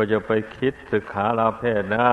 [0.00, 2.08] ก็จะไปคิดศึกษาลาเพศนะ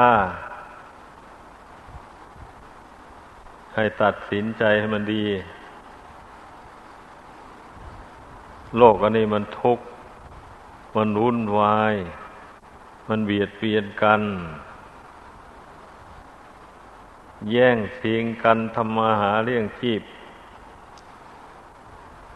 [3.76, 5.26] ให้ตัดสินใจให้มันดี
[8.78, 9.86] โลกอันนี้มันทุกข์
[10.96, 11.96] มันวุ่นวาย
[13.08, 14.22] มันเบียดเบียนกัน
[17.52, 20.02] แย่งชิงกันทำมาหาเลี้ยงชีพ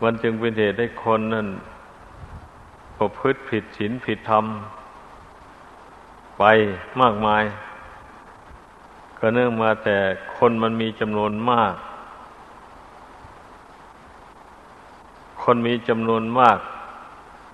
[0.02, 1.48] มันจึงเป็นเหตุให้คนนั้น
[2.98, 4.46] ประพฤติผิดศีลผิดธรรม
[6.40, 6.44] ไป
[7.02, 7.44] มากมาย
[9.18, 9.98] ก็เนื่องมาแต่
[10.38, 11.74] คนมันมีจำนวนมาก
[15.44, 16.60] คนมีจำนวนมาก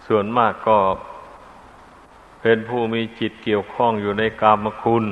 [0.07, 0.79] ส่วนมากก็
[2.41, 5.05] เป็นผู้มีจิตเกี่ยวข้องอยู่ในกามคุณ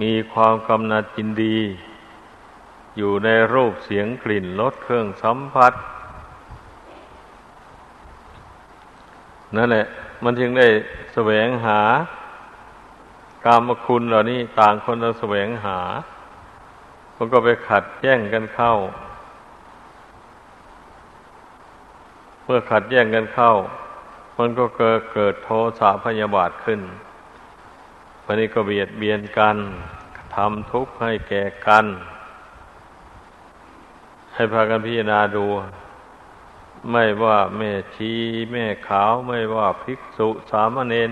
[0.00, 1.58] มีความกำนัดจินดี
[2.96, 5.72] อยู่ในรูปเสียงกลิ่นรสเครื่องสัมผัส
[9.56, 9.86] นั่นแหละ
[10.24, 10.68] มันจึงได้
[11.14, 11.80] แสวงหา
[13.44, 15.78] กามคุณเหล่านี้ต่างคนจะแสวงหา
[17.16, 18.72] มันก็ไปขัดแย่งกันเข้า
[22.44, 23.52] เมื่อขัดแย่งกันเข้า
[24.38, 26.80] มันก็เกิดเกิดโทสะพยาบาทขึ้น
[28.24, 29.56] วันนี้ก็เบียดเบียนกัน
[30.34, 31.86] ทำทุกข์ให้แก่กัน
[34.34, 35.46] ให้พากันพิจารณาดู
[36.90, 38.12] ไม่ว่าแม่ชี
[38.52, 41.10] แม่ขาวไม่ว่าภิกษุสามเณร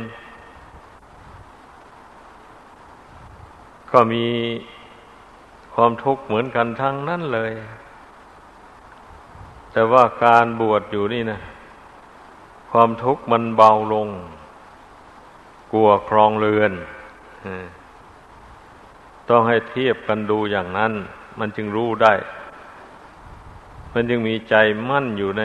[3.91, 4.27] ก็มี
[5.75, 7.53] ความทุกข์เหมือนกันทั้งนั้นเลย
[9.73, 11.41] แต่ว่าการบวชอยู่นี่นะ
[12.71, 14.09] ความทุกข์มันเบาลง
[15.73, 16.73] กลัวครองเรือน
[19.29, 20.93] ต้องให้เทียบกันดูอย่างนั้น
[21.39, 22.13] มันจึงรู้ได้
[24.01, 24.55] มันยังมีใจ
[24.89, 25.45] มั่นอยู่ใน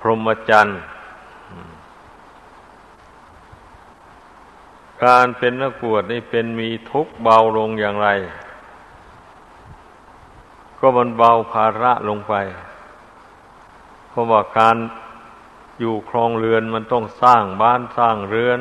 [0.00, 0.80] พรหมจรรย์
[5.04, 8.08] การเป็นนักบวชนี่เป็นมีทุกเบาลงอย่างไร
[10.78, 12.34] ก็มันเบาภาระลงไป
[14.08, 14.76] เพราะว่าการ
[15.80, 18.60] อยู่ครองเรือนมันต้องสร้างบ้านสร้างเรือน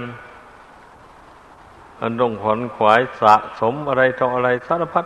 [2.00, 5.06] มันต้องขวนขวายสะสมอะไรต่ออะไรสารพัด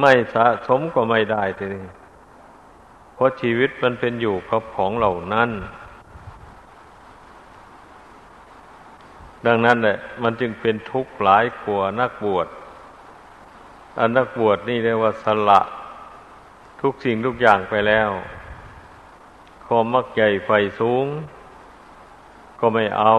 [0.00, 1.84] ไม่สะสมก็ไม่ได้ทีนี้
[3.14, 5.50] เพราะชีวิตมันเป็นอยู่กับของเหล่านั้น
[9.46, 12.46] ดังนั้นแหละมันจึงเป็นทุกข์หลายกว่านักบวช
[13.98, 15.60] อันนักบวชนี่เรียกว่าสละ
[16.80, 18.10] ทุกสิ่งทุกอย่างไปแล้ว
[19.66, 20.50] ความมักใหญ่ไฟ
[20.80, 21.06] สูง
[22.60, 23.14] ก็ไม่เอา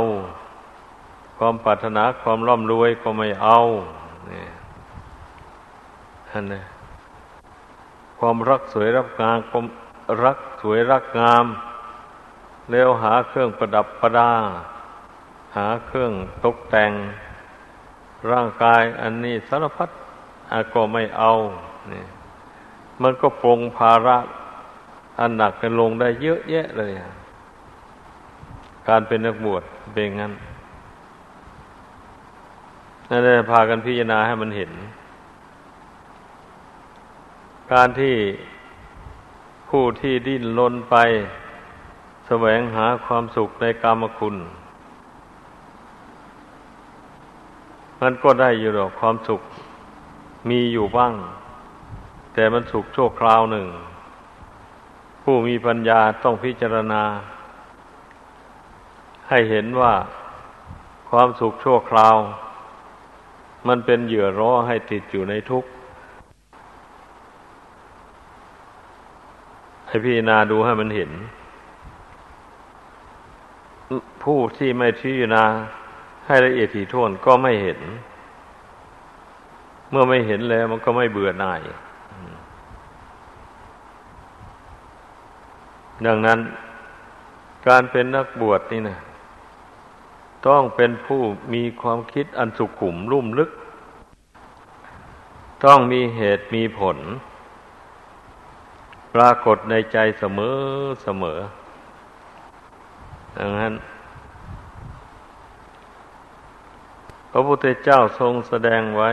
[1.38, 3.60] ความปรารถนาความร่ำรวยก็ไม่เอา
[4.28, 4.55] เนี่ย
[6.42, 6.64] นนะ
[8.20, 9.66] ความรักสวยรักงามความ
[10.24, 11.46] รักสวยรักงาม
[12.72, 14.32] แล้วหาเครื่องประดับประดา
[15.58, 16.12] หาเครื่อง
[16.46, 16.92] ตกแต่ง
[18.32, 19.90] ร่างกายอันนี้สารพัด
[20.74, 21.32] ก็ไม่เอา
[21.92, 22.04] นี่
[23.02, 24.18] มันก็ปรงภาระ
[25.20, 26.92] อันหนักกันลงได้เยอะแยะเลย
[28.88, 29.64] การเป็นนักบวช
[29.94, 30.34] เป็นงั้น
[33.10, 34.72] นั่นเลยพากันพิจารณาให้มันเห็น
[37.74, 38.16] การที่
[39.70, 40.96] ผู้ที่ดิ้นรนไป
[42.28, 44.36] แสวงหาความสุขในกรรมคุณ
[48.02, 49.42] มันก็ได้อยู่หรอกความสุข
[50.50, 51.14] มีอยู่บ้าง
[52.34, 53.68] แต่มันสุขชั่วคราวหนึ่ง
[55.24, 57.04] ผู้มีปัญญาต้องพิจารณา
[59.30, 59.94] ให้เห็นว่า
[61.10, 62.16] ความสุขชั่วคราว
[63.68, 65.70] มันเป็นเหยื่อร้อให้ติดอยู่ในทุกข์
[69.96, 71.12] ให้พิจารณาดูให้มันเห็น
[74.24, 75.44] ผู้ที่ไม่พิจารณา
[76.26, 77.80] ให้ละเอียดถี่ถ้วนก็ไม่เห็น
[79.90, 81.62] เมื่อไม่เห็นแล้วมันก็ไม่เบื่อหน่าย
[86.06, 86.40] ดังนั้น
[87.68, 88.98] การเป็นนักบวชนี่นะ
[90.48, 91.22] ต้องเป็นผู้
[91.54, 93.52] มีความคิดอันสุขุมลุ่มลึก
[95.66, 97.00] ต้องมีเหตุมีผล
[99.16, 100.58] ปรากฏในใจเสมอ
[101.04, 101.40] เสมอ
[103.38, 103.74] ดังนั้น
[107.32, 109.12] พระพุทธเจ้าทรงแสดงไว้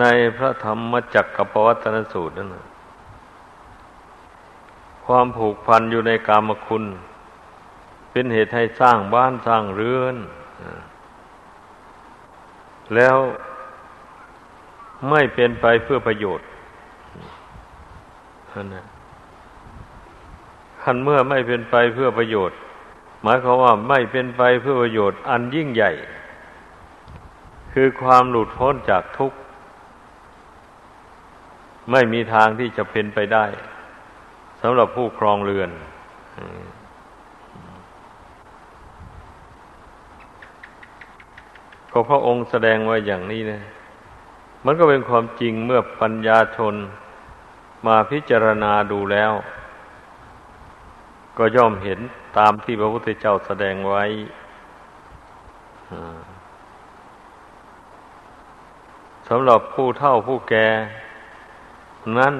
[0.00, 0.04] ใน
[0.36, 2.48] พระธรรมจักรกับปวัตนสูตรนั่น
[5.06, 6.84] ความผูกพันอยู่ในกามคุณ
[8.10, 10.16] เป็นเหตุให้สร้างบ้านสร้างเรือน
[12.94, 13.16] แล้ว
[15.10, 16.46] ไม่เป็นไปเพื่อประโยชน์
[18.54, 22.58] ขันเมื่อไม่เป็นไปเพื่อประโยชน์
[23.22, 25.92] หมายความว่าไม่เป็นไปเพื่อประโยชน์ อันยิ่งใหญ่
[27.72, 29.38] คือความหลุดพ้นจากทุกข์
[31.90, 33.44] ไม่มีทางที่จะเป็นไปได้
[34.62, 35.70] สำหรับผู้ครองเรือน
[41.92, 43.62] ก็พระองค์แสดงไว้อย่างนี้นะ
[44.64, 46.74] มันก็เป็นความจริงเมื่อปัญญาชน
[47.86, 49.32] มาพิจารณาดูแล้ว
[51.38, 52.00] ก็ย่อมเห็น
[52.38, 54.04] ตามที่พระพุทธเจ้าแสดงไว้
[59.28, 60.68] สำหรับผู้เฒ่าผู้แก่
[62.18, 62.34] นั้น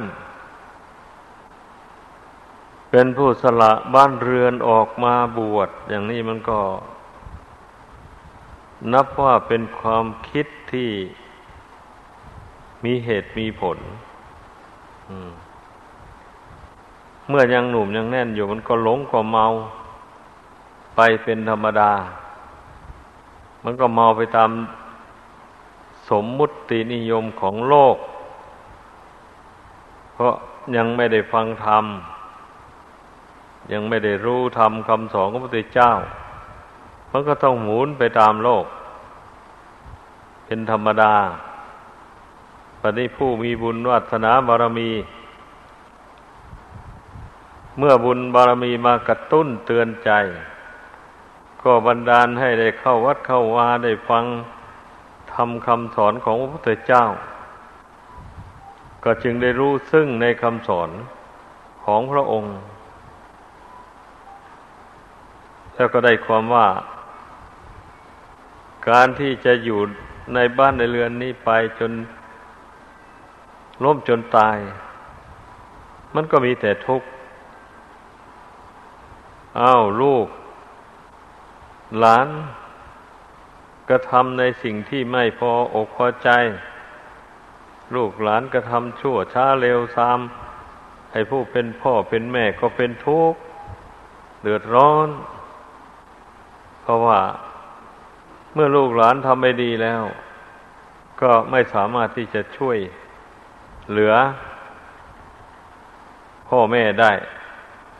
[2.90, 6.60] เป็นผู้สละบ้านเรือนออกมาบวช อย่างนี้มันก็
[8.92, 10.90] นับว่าเป็นความคิดที่
[12.84, 13.78] มีเหตุมีผล
[17.28, 19.46] เมื่อยังหนุ่มยังแน่นอยู่มันก็หลงก็เมา
[20.96, 21.92] ไปเป็นธรรมดา
[23.64, 24.50] มันก็เมาไปตาม
[26.10, 27.96] สมมุตินิยมของโลก
[30.14, 30.34] เพราะ
[30.76, 31.84] ยังไม่ได้ฟังธรรม
[33.72, 35.90] ยังไม่ได้รู้ธรรมคำสอนของพระพุทธเจ้า
[37.10, 38.64] มันก็ต้องหมุนไปตามโลก
[40.46, 41.14] เป็นธรรมดา
[42.86, 44.90] ปฏิผู้มีบุญวัฒนาบารมี
[47.78, 50.10] เมื่อบุญบารมีมากระตุ้นเตือนใจ
[51.62, 54.24] ก็บันดาลให้ได้เข้าวัดเข้าวาได้ฟัง
[55.32, 57.04] ทำคำสอนของพระพุทธเจ้า
[59.04, 60.90] ก็จึงได้รู้ซึ่งในคำสอน
[61.84, 62.56] ของพระองค์
[65.74, 66.68] แล้วก็ได้ความว่า
[68.88, 69.80] การที่จะอยู่
[70.34, 71.92] ในบ้านในเรือนนี้ไปจน
[73.82, 74.58] ล้มจนตาย
[76.14, 77.08] มันก็มีแต่ทุกข์
[79.60, 80.26] อ้าวลูก
[81.98, 82.28] หลาน
[83.88, 86.30] กระทำในสิ่งที่ไม่พออกพอใจ
[87.94, 93.38] ลูกหลานกระทำชั่วช้าเร็วซ้ำให้ผู้เป็นพ่อเป็นแม่ก็เป็นทุกข์
[94.42, 95.08] เดือดร้อน
[96.82, 97.20] เพราะว่า
[98.54, 100.02] เมื่อลูกหลานทำไม่ดีแล้ว
[101.20, 102.78] ก็ไม่สามารถที่จะช่วย
[103.90, 104.14] เหลือ
[106.48, 107.12] พ่อแม่ได้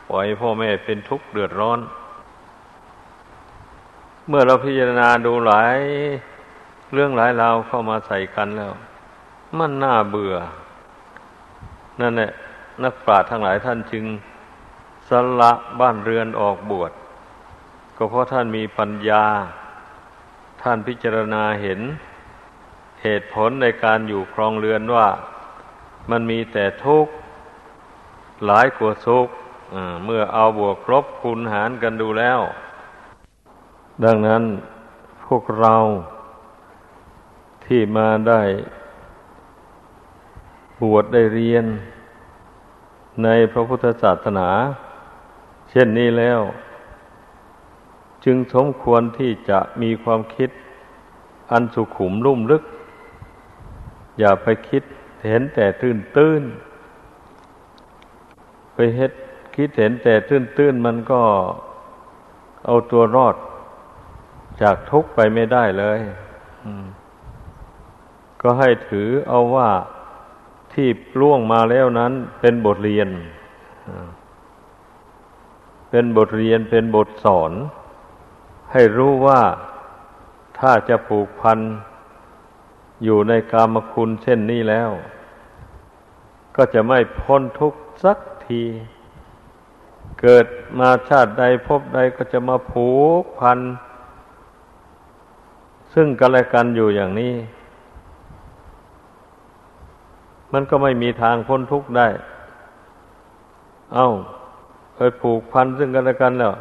[0.09, 1.79] ปล่อยพ่อแม่เป็นทุกข์เดือดร้อน
[4.27, 5.77] เมื่อเราพิจารณาดูหลาย
[6.93, 8.73] เรื่องหลายราวเข้ามาใส่กันแล้ว
[9.57, 10.35] มันน่าเบื่อ
[12.01, 12.31] นั่นแหละ
[12.83, 14.05] นักปราชญ์ทั้งหลายท่านจึง
[15.09, 16.91] สละบ้านเรือนออกบวช
[17.97, 19.25] ก็เพราะท่านมีปัญญา
[20.61, 21.79] ท่านพิจารณาเห็น
[23.03, 25.07] เหตุผลในการอยู่ครองเรือนว่า
[26.09, 27.13] มันมีแต่ทุกข์
[28.45, 29.27] หลายกว่าสุข
[30.05, 32.39] เมื่อเอาบวกลบคูณหารกันดูแล้ว
[34.03, 34.43] ดังนั้น
[35.25, 35.75] พวกเรา
[37.65, 38.41] ที่มาได้
[40.81, 41.65] บวชได้เรียน
[43.23, 44.49] ในพระพุทธศาสนา
[45.69, 46.41] เช่นนี้แล้ว
[48.25, 50.49] จึงสมควรที่จะมีความคิด
[51.51, 52.63] อันสุขุมลุ่มลึก
[54.19, 54.83] อย่าไปคิด
[55.27, 56.43] เห็นแต่ตื้นตื้น
[58.73, 59.11] ไปเฮ็ด
[59.55, 61.21] คิดเห็นแต่ตื้นตื้นมันก็
[62.65, 63.35] เอาตัวรอด
[64.61, 65.99] จากทุกข์ไปไม่ได้เลย
[68.41, 69.69] ก็ให้ถือเอาว่า
[70.73, 70.87] ที่
[71.19, 73.09] ล่วงมาแล้วนั้น เป็นบทเรียน
[75.89, 77.51] เป็นบทเรียนเป็นบทสอน
[78.71, 79.41] ให้รู้ว่า
[80.59, 81.59] ถ้าจะผูกพัน
[83.03, 84.89] อยู่ในกามคุณเช่นนี้แล้ว
[86.55, 88.63] ก็จะไม่พ้นทุกข์สักที
[90.21, 90.45] เกิด
[90.79, 92.87] มาชาติใดพบใดก็จะมาผู
[93.21, 93.59] กพัน
[95.93, 97.33] ซึ่งกันและกันอยู่อย่างนี้
[100.53, 102.07] มันก็ไม่มีทางพ้นทุกข์ได้
[103.93, 104.09] เอา้า
[104.95, 106.53] เคยผูกพันซึ่งกันและกันแล้ว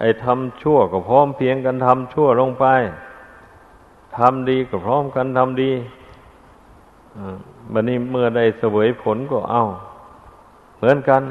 [0.00, 2.66] ไอ้ทำชั่วก็พร้อมเพียงกันทำชั่วลงไป
[4.18, 5.72] ทำดีก็พร้อมกันทำดี
[7.72, 9.64] บันนี้เมื่อได้เสวยผลก็เอา
[10.76, 11.22] เหมือนกัน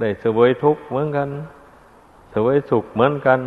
[0.00, 1.28] ได้เสวยทุกข์เหมือนกัน
[2.30, 3.40] เสวยสุขเหมือนกัน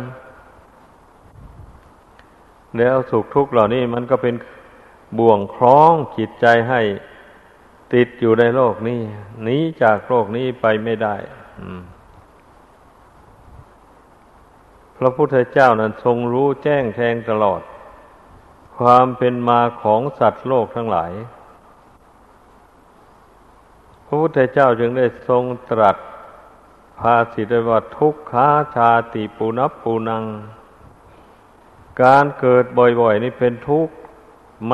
[2.78, 4.34] แล้วสุขทุกข์เหล่านี้มันก็เป็น
[5.18, 6.80] บ่วงคล้องจิตใจให้
[7.94, 9.00] ติดอยู่ในโลกนี้
[9.42, 11.16] หนีจากโลกนี้ไปไม่ได้
[14.96, 17.60] พระพุทธเจ้านั้นทรงรู้แจ้งแทงตลอด
[18.78, 21.12] ความเป็นมาของสัตว์โลกทั้งหลาย
[24.12, 25.96] ระพุทธเจ้าจึงได้ทรงตรัส
[26.98, 30.24] ภาสิตว่าทุกขาชาติปุนับปูนัง
[32.02, 33.94] การเกิดบ่อยๆ นี่เป็นทุกข์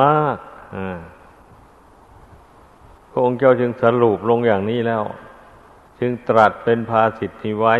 [0.01, 0.37] มาก
[3.11, 5.03] พระองค์เจ้าจึงสรุปลงอย่างนี้แล้ว
[5.99, 7.75] จึงตรัสเป็นภาสิทธิไว้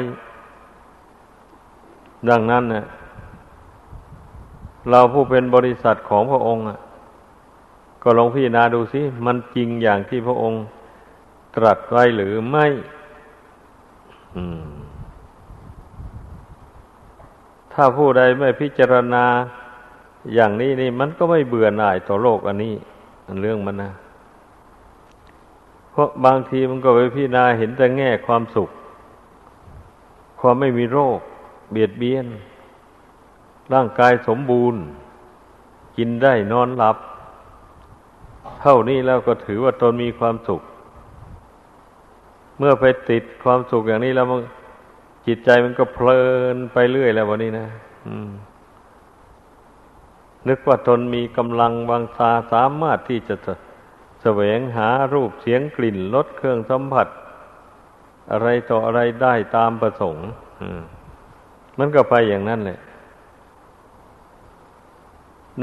[2.30, 2.86] ดังนั้นนะ
[4.89, 6.63] เราผู้เป็นบริษัทของพระองค์
[8.04, 10.60] ก็ลองพิจารณาดูสิ มันจริงอย่างที่พระองค์
[11.56, 12.65] ตรัสไว้หรือไม่
[17.74, 19.25] ถ้าผู้ใดไม่พิจารณา
[20.34, 22.75] อย่างนี้นี่ มันก็ไม่เบื่อหน่ายต่อโลกอันนี้
[23.27, 23.91] อันเรื่องมันนะ
[25.91, 28.70] เพราะบางทีมันก็ไปพิจารณาเห็นแต่แง่ความสุข
[30.39, 31.20] ความไม่มีโรค
[31.72, 32.25] เบียดเบียน
[33.74, 34.82] ร่างกายสมบูรณ์
[35.98, 36.98] กินได้นอนหลับ
[38.62, 40.62] เท่านี้แล้วก็ถือว่าตนมีความสุข
[42.60, 44.42] เมื่อไปติดความสุขอย่างนี้แล้วมัน
[45.28, 46.22] จิตใจมันก็เพลิ
[46.56, 47.68] นไปเรื่อยแล้ววันนี้นะ
[50.48, 53.36] นึกว่าตนมีกำลังวังซาสามารถที่จะ
[54.22, 57.08] แสวงหารูปเสียงกลิ่นรสเครื่องสัมผัส
[58.32, 60.28] อะไรต่ออะไรได้ตามประสงค์
[61.80, 62.80] มันก็ไปอย่างนั้นแหละ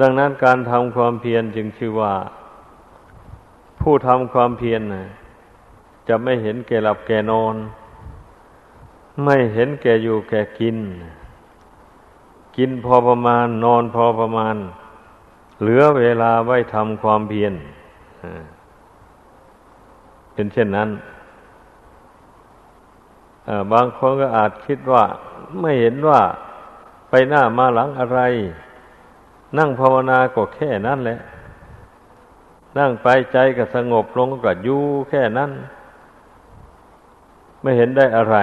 [0.00, 2.14] ดังนั้นการทำความเพียรจึงชื่อว่า
[3.80, 5.06] ผู้ทำความเพียรนะ
[6.08, 7.56] จะไม่เห็นแก่หลับแก่นอน
[9.24, 10.76] ไม่เห็นแก่อยู่แก่กิน
[12.56, 14.56] กินพอประมาณ นอนพอประมาณ
[15.60, 17.54] เหลือเวลาไว้ทำความเพียร
[20.32, 20.90] เป็นเช่นนั้น
[23.72, 25.04] บางคนก็อาจคิดว่า
[25.60, 26.20] ไม่เห็นว่า
[27.10, 28.20] ไปหน้ามาหลังอะไร
[29.58, 31.18] นั่งภาวนาก็แค่นั้นแหละ
[32.78, 35.50] นั่งไปใจก็สงบลงก็อยู่แค่นั้น
[37.66, 38.36] ไม่เห็นได้อะไร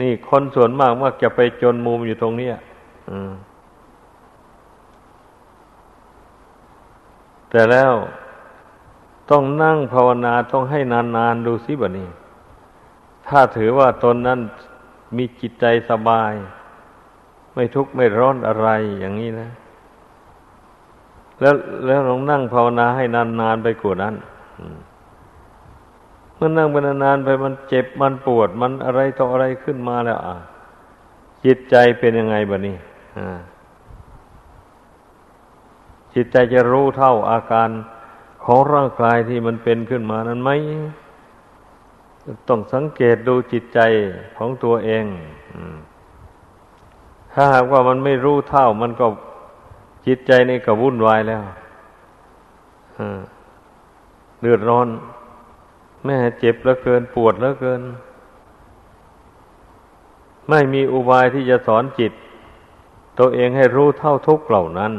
[0.00, 2.48] นี่คนส่วนมากมักจะไปจนมุมอยู่ตรงนี้
[7.50, 7.92] แต่แล้ว
[9.30, 12.08] ต้องนั่งภาวนาต้องให้นานๆดูสิบะนี้
[13.28, 14.40] ถ้าถือว่าตนนั้น
[15.16, 16.32] มีจิตใจสบาย
[17.54, 18.68] ไม่ทุกข์ไม่ร้อนอะไร
[19.00, 19.48] อย่างนี้นะ
[21.40, 21.54] แล้ว
[21.86, 24.14] แล้วลองนั่งภาวนาให้นานๆไปกว่านั้น
[24.60, 24.78] อืม
[26.42, 30.36] มื่อนั่งไปนานๆไปมันเจ็บมันปวดมันอะไรต่ออะไรขึ้นมาแล้ว อะ
[31.44, 32.76] จิตใจเป็นยังไงบะนี่
[36.14, 37.70] จิตใจจะรู้เท่าอาการ
[38.44, 40.50] ของร่างกายที่มันเป็นขึ้นมานั้นไหม
[42.48, 43.80] ต้องสังเกตดูจิตใจ
[44.36, 45.04] ของตัวเอง
[47.32, 49.06] ถ้าหากว่ามันไม่รู้เท่า มันก็
[50.06, 51.42] จิตใจนี่ก็วุ่นวายแล้ว
[54.40, 54.88] เดือดร้อน
[56.04, 57.80] แม่เจ็บแล้วเกินปวดแล้วเกิน
[60.50, 62.12] ไม่มีอุบายที่จะสอนจิต
[63.18, 64.92] ตัวเองให้รู้เท่าทุกเหล่านั้น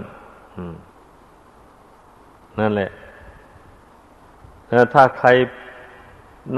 [2.60, 2.92] นั่นแหละ
[4.94, 5.30] ถ้าใคร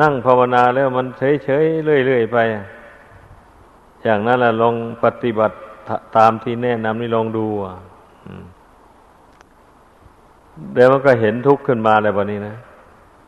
[0.02, 2.38] นั่งภาวนาแล้วมันเฉยๆเรื่อยๆไป
[4.04, 5.56] อย่างนั้นแหละลองปฏิบัติ
[6.18, 7.46] ตามที่แนะนำนี่ลองดู
[10.74, 12.56] เดี๋ยวมันก็เห็นทุกข์ขึ้นมาแล้ววันนี้นะ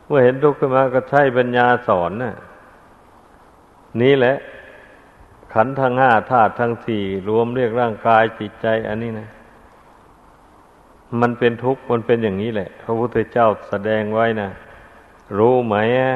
[0.06, 2.34] เมื่อเห็นทุกข์ขึ้นมาก็ใช้ปัญญาสอนนะ่ะ
[4.02, 4.36] นี่แหละ
[5.52, 9.28] ขันธ์ทั้งห้าธาตุทั้งสี่รวมเรียกร่างกายจิตใจ อันนี้นะ
[11.20, 14.50] มันเป็นทุกข์มันเป็นอย่างนี้แหละ พระพุทธเจ้าแสดงไว้นะ
[15.38, 16.12] รู้ไหมอะ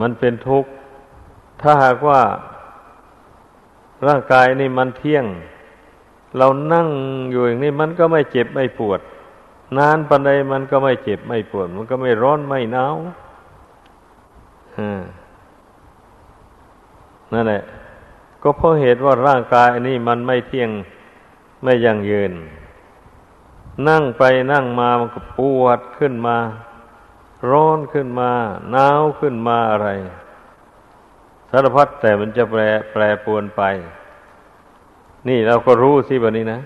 [0.00, 0.70] มันเป็นทุกข์
[1.60, 2.20] ถ้าหากว่า
[4.06, 5.24] ร่างกายนี่มันเที่ยง
[6.38, 6.88] เรานั่ง
[7.30, 9.00] อยู่อย่างนี้มันก็ไม่เจ็บไม่ปวด
[9.78, 12.96] นานปันใดมันก็ไม่เจ็บไม่ปวด มันก็ไม่ร้อนไม่หนาว
[17.32, 17.62] นั่นแหละ
[18.42, 20.70] ก็เพราะเหตุว่าร่างกายอันนี้มันไม่เที่ยง
[21.62, 22.32] ไม่ยั่งยืน
[23.88, 26.36] นั่งไปนั่งมามันก็ปวดขึ้นมา
[27.50, 28.30] ร้อนขึ้นมา
[28.72, 29.88] หนาวขึ้นมาอะไร
[31.50, 32.60] สารพัดแต่มันจะแปร
[32.92, 33.62] แปรปวนไป
[35.28, 36.60] นี่เราก็รู้สิแบบนี้นะ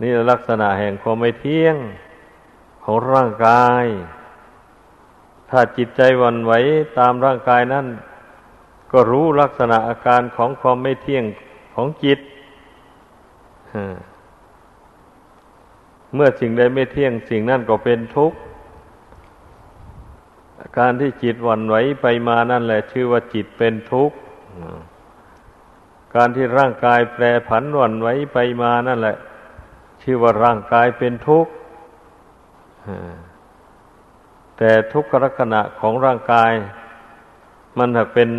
[0.00, 1.76] นี่ลักษณะแห่งความไม่เที่ยง
[2.84, 3.84] ของร่างกาย
[5.50, 6.52] ถ้าจิตใจวันไหว
[6.98, 7.86] ตามร่างกายนั้น
[8.92, 11.24] ก็รู้ลักษณะอาการของความไม่เที่ยง
[11.74, 12.18] ของจิต
[16.14, 18.38] เมื่อสิ่งใดไม่เที่ยงสิ่งนั้นก็เป็นทุกข์
[20.78, 24.16] การที่จิตวันไหวไปมานั่นแหละ ชื่อว่าจิตเป็นทุกข์
[26.14, 29.16] การที่ร่างกายแปรผันวันไหวไปมานั่นแหละ
[30.02, 31.52] ชื่อว่าร่างกายเป็นทุกข์
[34.56, 36.52] แต่ทุกขลักษณะของร่างกาย
[37.78, 38.30] มันหากเป็น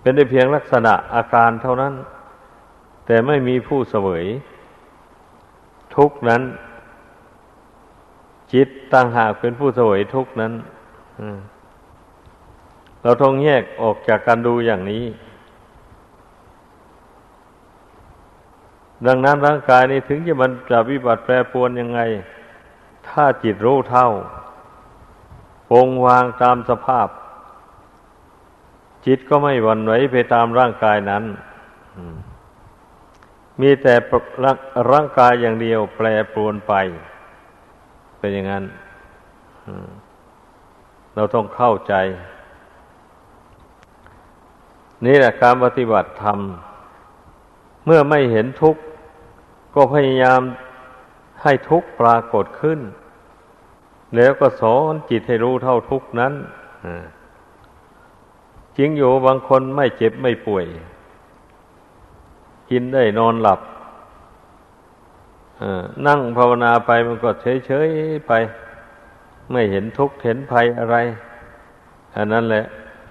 [0.00, 1.94] เป็นได้เพียงลักษณะอาการเท่านั้น
[3.06, 4.24] แต่ไม่มีผู้เสวย
[5.96, 6.42] ทุกนั้น
[8.52, 10.52] จิตต่างหากเป็นผู้เสวยทุกนั้น
[13.02, 15.04] เราต้องแยกออกจากการดูอย่างนี้
[19.06, 22.00] ดังนั้นร่างกายนี้ถึงจะมันจะวิบัติแปรปรวนยังไง
[23.08, 24.08] ถ้าจิตรู้เท่า
[25.70, 27.08] ปงวางตามสภาพ
[29.06, 31.24] จิตก็ไม่หวั่นไหวไปตามร่างกายนั้น
[33.60, 33.94] มีแต่
[34.90, 36.74] ร่างกายอย่างเดียวแปรปรวนไป
[38.18, 38.64] เป็นอย่างนั้น
[41.14, 41.94] เราต้องเข้าใจ
[45.06, 46.38] นี่แหละการปฏิบัติธรรม
[47.84, 48.82] เมื่อไม่เห็นทุกข์
[49.74, 50.40] ก็พยายาม
[51.42, 52.80] ให้ทุกข์ปรากฏขึ้น
[54.16, 56.32] แล้วก็สอนจิตให้รู้เท่าทุกนั้น
[58.76, 60.64] จริงอยู่บางคนไม่เจ็บไม่ป่วย
[62.70, 63.60] กินได้นอนหลับ
[66.06, 67.30] นั่งภาวนาไปมันก็
[67.66, 68.32] เฉยๆไป
[69.52, 70.96] ไม่เห็นทุกข์เห็นภัยอะไร
[72.16, 72.64] อันนั้นแหละ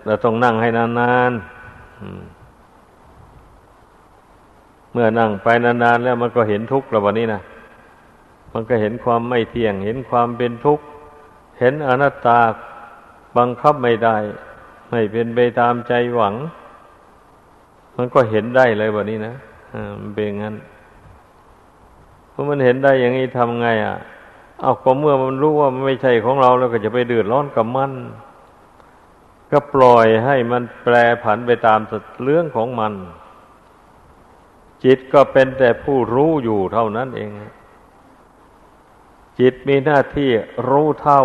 [0.06, 2.37] เราต้องนั่งให้นานๆ
[4.98, 7.42] มื่อนั่งไปนานๆแล้วมันก็เห็นทุกข์แล้ววันนี้นะ
[8.54, 10.84] มันก็เห็นความไม่เที่ยง เห็นความเป็นทุกข์
[11.60, 12.39] เห็นอนัตตา
[13.38, 14.16] บังคับไม่ได้
[14.92, 16.34] ไม่เป็นไปตามใจหวัง
[17.98, 19.34] มันก็เห็นได้เลยวันนี้นะ
[19.74, 20.56] อ่ามันเป็นงั้น
[22.30, 23.98] เพราะมันเห็นได้อย่างนี้ทำไง อะ
[24.62, 27.92] เอาก็เมื่อมันรู้ว่ามันไม่ใช่ของเราแล้วก็จะไปเดือดร้อนกับมัน
[29.51, 31.80] ก็ปล่อยให้มันแปรผันไปตาม
[32.24, 32.94] เรื่องของมัน
[34.84, 37.32] จิตก็เป็นแต่ผู้รู้อยู่เท่านั้นเอง
[39.40, 40.30] จิตมีหน้าที่
[40.70, 41.24] รู้เท่า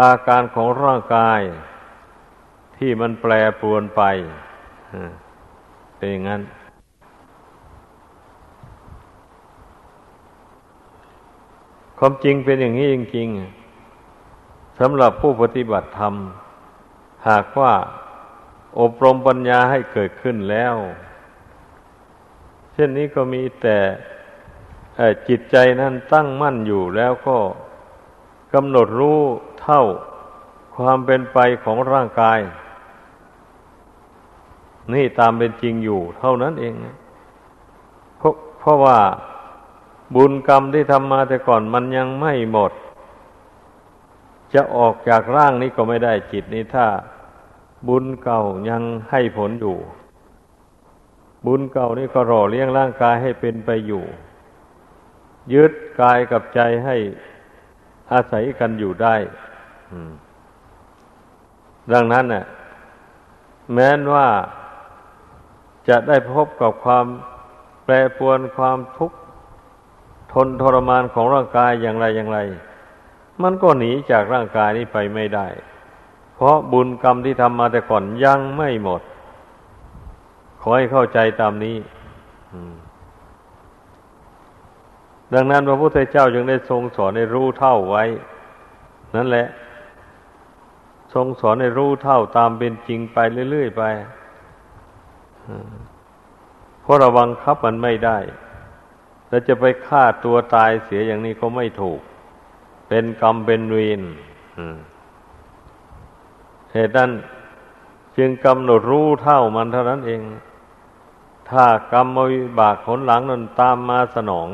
[0.00, 1.40] อาการของร่างกาย
[2.76, 4.02] ที่มันแปรปรวนไป
[5.96, 6.42] เป็นอย่างนั้น
[11.98, 16.14] ความจริงเป็นอย่างนี้จริงๆสำหรับผู้ปฏิบัติธรรม
[17.28, 17.72] หากว่า
[18.80, 20.74] อบรมปัญญาให้เกิดขึ้นแล้ว
[22.72, 23.78] เช่นนี้ก็มีแต่
[25.28, 27.36] จิตใจนั้นตั้งมั่นอยู่แล้วก็
[28.54, 29.20] กำหนดรู้
[29.60, 29.82] เท่า
[30.76, 32.38] ความเป็นไปของร่างกาย
[34.94, 36.74] นี่ตามเป็นจริงอยู่ เท่านั้นเอง
[38.18, 38.98] เพราะเพราะว่า
[40.14, 42.72] บุญกรรมที่ทำมาแต่ก่อนมันยังไม่หมด
[44.54, 46.86] จะออกจากร่างนี้ก็ไม่ได้จิตนี้ถ้า
[47.88, 49.76] บุญเก่ายังให้ผลอยู่
[51.46, 54.04] บุญเก่านี่ก็รอเลี้ยงร่างกายให้เป็นไปอยู่
[55.54, 56.96] ยึดกายกับใจให้
[58.12, 59.16] อาศัยกันอยู่ได้
[61.92, 62.44] ดังนั้นน่ะ
[63.72, 64.28] แม้นว่า
[65.88, 67.06] จะได้พบกับความ
[67.84, 69.16] แปรปวนความทุกข์
[70.32, 72.38] ทนทรมานของร่างกายอย่างไรอย่างไร
[73.42, 75.46] มันก็หนีจากร่างกายนี้ไปไม่ได้
[76.34, 79.02] เพราะบุญกรรมที่ทำมาแต่ก่อนยังไม่หมด
[80.62, 81.76] ขอให้เข้าใจตามนี้
[85.34, 88.04] ดังนั้นพระพุทธเจ้าจึงได้ทรงสอนในรู้เท่าไว้
[89.16, 89.46] นั่นแหละ
[91.14, 93.18] ทรงสอนในรู้เท่าตามเป็นจริงไป
[93.50, 93.82] เรื่อยๆไป
[96.82, 98.18] เพราะราบังคับมันไม่ได้
[99.28, 102.00] แล้วจะไปฆ่าตัวตายเสียอย่างนี้ก็ไม่ถูก
[102.88, 104.02] เป็นกรรมเป็นเวร
[106.72, 107.10] เหตุนั้น
[108.16, 110.22] จึงกำหนดรู้เท่ามันเท่านั้นเอง
[111.52, 114.48] ถ้ากรรมวิบากผลหลังนั้นตามมาสนอง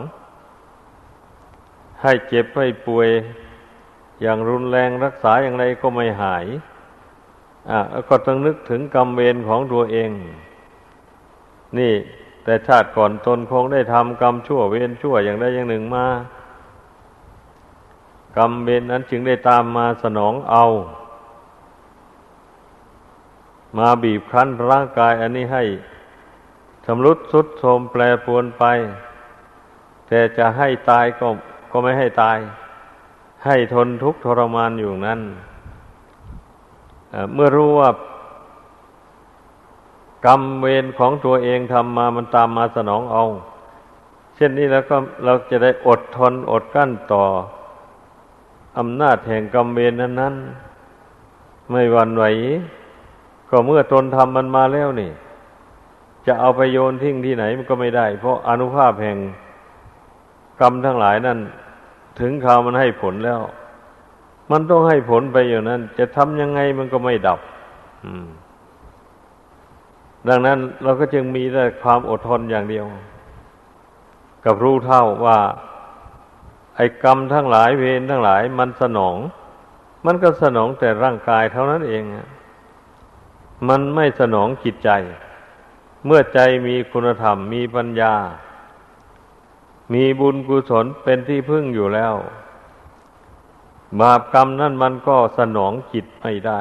[2.02, 3.08] ให้เจ็บให้ป่วย
[4.20, 6.46] อย่างรุนแรงรักษาอย่างไรก็ไม่หาย
[7.70, 10.10] อะก็ต้องนึกถึงกรรมเวรของตัวเอง
[11.78, 11.94] นี่
[12.44, 16.06] แต่ชาติก่อนตนคงได้ทำกรรมชั่วเวรชั่วอย่างใดอย่างหนึ่งมา
[18.36, 20.64] กรรมเวรนั้นจึงได้ตามมาสนองเอา
[23.78, 25.64] มาบีบคั้นร่างกายอันนี้ให้
[26.90, 28.64] สำรุดสุดโทมแปรปวนไป
[30.08, 31.28] แต่จะให้ตายก็
[31.70, 32.38] ก็ไม่ให้ตาย
[33.44, 35.20] ให้ทนทุกข์ทรมานอยู่นั้น
[37.34, 37.90] เมื่อรู้ว่า
[40.26, 43.24] กรรมเวรของตัวเองทำมามันตามมาสนองเอา
[44.34, 47.24] เช่นนี้แล้วก็เราจะได้อดทนอดกั้นต่อ
[48.78, 50.34] อำนาจแห่งกรรมเวรนั้นนั้น
[51.70, 52.24] ไม่หวั่นไหว
[53.48, 55.10] ก็เมื่อตนทำมันมาแล้วนี่
[56.28, 59.18] จะเอาไปโยนทิ้งที่ไหนมันก็ไม่ได้ เพราะอนุภาพแห่ง
[60.60, 61.38] กรรมทั้งหลายนั่น
[62.20, 63.40] ถึงข่าวมันให้ผลแล้ว
[64.50, 67.40] มันต้องให้ผลไปอยู่นั้น จะทำยังไงมันก็ไม่ดับ
[70.28, 72.86] ดังนั้นเราก็จึงมีแต่ความอดทนอย่างเดียว
[74.44, 75.38] กับรู้เท่าว่า
[76.76, 79.16] ไอ้กรรมทั้งหลายเวรทั้งหลาย มันสนอง
[80.06, 82.02] มันก็สนองแต่ร่างกายเท่านั้นเอง
[83.68, 84.90] มันไม่สนองจิตใจ
[86.08, 88.14] เมื่อใจมีคุณธรรมมีปัญญา
[89.94, 92.14] มีบุญกุศลเป็นที่พึ่งอยู่แล้ว
[94.00, 96.60] บาปกรรมนั่นมันก็สนองจิตไม่ได้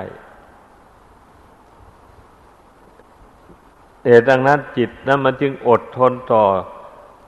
[4.05, 6.43] เหตุดังนั้นจิตนั้นมันจึงอดทนต่อ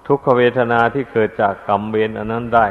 [0.08, 2.68] ทุกขเวทนาที่เกิดจากกรรมเวรอันนั้นได้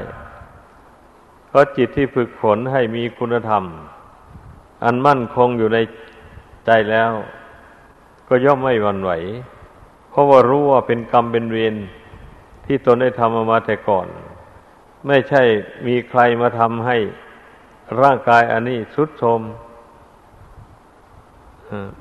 [1.49, 3.65] เพราะจิตที่ฝึกฝนให้มีคุณธรรม
[4.85, 5.79] อันมั่นคงอยู่ใน
[6.67, 7.13] ใจแล้ว
[8.29, 9.11] ก็ย่อมไม่หวั่นไหว
[10.11, 11.75] เพราะว่ารู้ว่าเป็นกรรมเป็นเวร
[12.67, 14.07] ที่ตนได้ทำมาแต่ก่อน
[15.07, 15.43] ไม่ใช่
[15.87, 16.97] มีใครมาทำให้
[18.01, 19.41] ร่างกายอันนี้สุดโทม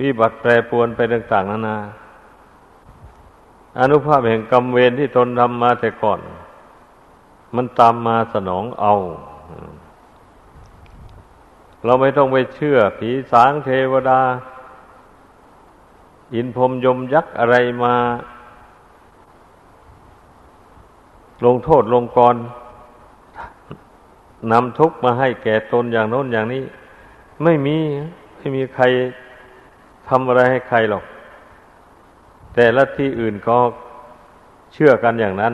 [0.02, 1.78] วิบัติแปรปวนไปต่างๆนานา
[3.80, 6.20] อนุภาพแห่งกรรมเวรที่ตนทำมาแต่ก่อน
[7.56, 8.96] มันตามมาสนองเอา
[11.86, 14.22] เราไม่ต้องไปเชื่อผีสางเทวดา
[16.34, 17.96] อินพรมยมยักษ์อะไรมา
[21.46, 22.36] ลงโทษลงกร
[24.52, 26.64] นำทุกข์มาให้แก่ตนอย่างโน้นอย่างนี้
[27.44, 27.78] ไม่มี
[28.38, 28.84] ไม่มีใคร
[30.10, 31.04] ทำอะไรให้ใครหรอก
[32.54, 33.58] แต่ละที่อื่นก็
[34.74, 35.54] เชื่อกันอย่างนั้น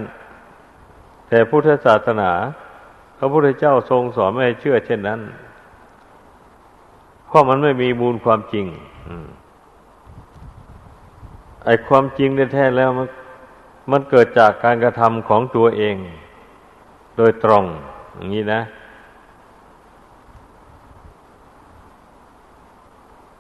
[1.28, 2.32] แต่พุทธศาสนา
[3.18, 5.20] พระพุทธเจ้าทรงสอนไม่ให้เชื่อเช่นนั้น
[7.28, 8.66] เพราะมันไม่มีมูลความจริง
[11.66, 13.08] ไอ้ความจริงแท้แล้วมัน
[13.92, 15.96] มันเกิดจากการกระทำของตัวเอง
[17.18, 17.64] โดยตรง
[18.16, 18.62] อย่างนี้นะ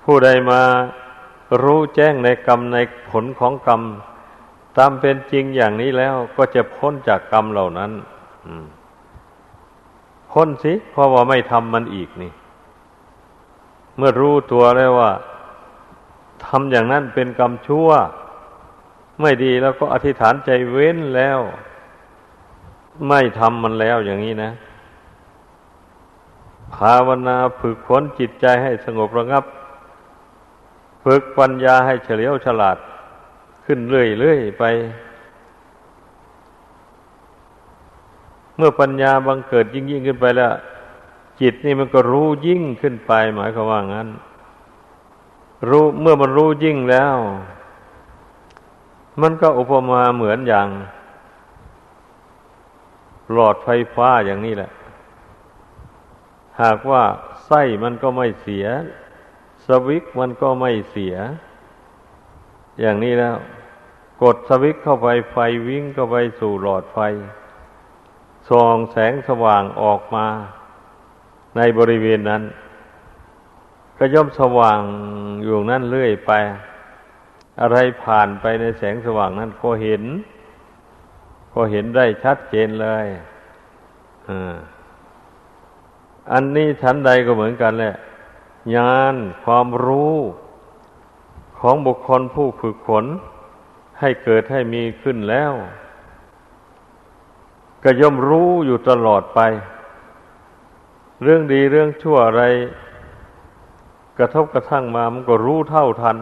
[0.03, 0.61] ผู้ใดมา
[1.63, 2.77] รู้แจ้งในกรรมใน
[3.09, 3.81] ผลของกรรม
[4.77, 7.91] ตามเป็นจริงอย่างนี้แล้วก็จะพ้นจากกรรมเหล่านั้น
[10.31, 12.31] พ้นสิ เพราะว่าไม่ทำมันอีกนี่
[13.97, 15.11] เมื่อรู้ตัวแล้วว่า
[16.45, 17.89] ทำอย่างนั้นเป็นกรรมชั่ว
[19.21, 21.39] ไม่ดีแล้วก็อธิษฐานใจเว้นแล้ว
[23.07, 24.51] ไม่ทำมันแล้วอย่างนี้นะ
[26.75, 29.43] ภาวนาฝึกฝนจิตใจให้สงบระงับ
[31.03, 32.77] ฝึกปัญญาให้เฉลียวฉลาด
[33.65, 34.63] ขึ้นเรื่อยๆไป
[38.57, 40.53] เมื่อปัญญาบังเกิดยิ่งยิ่งขึ้นไปแล้ว
[41.41, 44.07] จิตนี่มันก็รู้ยิ่งขึ้นไป หมายความว่างั้น
[45.69, 47.15] รู้เมื่อมันรู้ยิ่งแล้ว
[49.21, 50.67] มันก็อุปมาเหมือนอย่าง
[53.33, 54.71] หลอดไฟฟ้าอย่างนี้แหละ
[56.61, 57.03] หากว่า
[57.45, 58.65] ไส้มันก็ไม่เสีย
[59.65, 61.15] สวิกมันก็ไม่เสีย
[62.79, 63.35] อย่างนี้แล้ว
[64.23, 66.99] กดสวิกเข้าไปไฟวิ่งเข้าไปสู่หลอดไฟ
[68.49, 70.27] ส่องแสงสว่างออกมา
[71.57, 72.43] ในบริเวณนั้น
[73.97, 74.81] ก็ย่อมสว่าง
[75.43, 76.31] อยู่นั่นเรื่อยไป
[77.61, 80.03] อะไรผ่านไปในแสงสว่างนั้นก็เห็น
[81.53, 83.05] ก็เห็นได้ชัดเจนเลย
[86.31, 87.95] อันนี้ชั้นใดก็เหมือนกันแหละ
[88.75, 90.15] ญาณความรู้
[91.59, 93.05] ของบุคคลผู้ฝึกฝน
[93.99, 95.53] ให้เกิดให้มีขึ้นแล้ว
[97.83, 99.39] ก็ย่อมรู้อยู่ตลอดไป
[101.23, 102.43] เรื่องดีเรื่องชั่วอะไร
[104.17, 106.17] กระทบกระทั่งมามันก็รู้เท่าทัน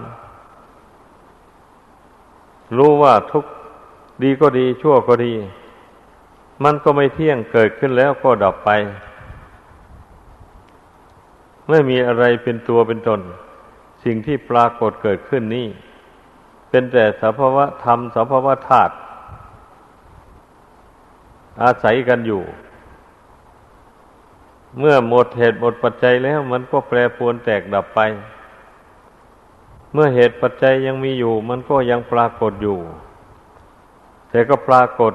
[2.77, 3.45] รู้ว่าทุก
[4.23, 5.34] ดีก็ดีชั่วก็ดี
[6.63, 8.69] มันก็ไม่เที่ยงเกิดขึ้นแล้วก็ดับไป
[11.69, 13.19] ไม่มีอะไรเป็นตัวเป็นตน
[14.04, 15.67] สิ่งที่ปรากฏเกิดขึ้นนี้
[16.69, 18.93] เป็นแต่สภาวะธรรมสภาวะธาตุ
[21.63, 22.43] อาศัยกันอยู่
[24.79, 27.99] เมื่อหมดเหตุหมดปัจจัยแล้ว มันก็แปรปรวนแตกดับไป
[29.93, 32.79] เมื่อเหตุปัจจัยยังมีอยู่ มันก็ยังปรากฏอยู่
[34.29, 35.13] แต่ก็ปรากฏ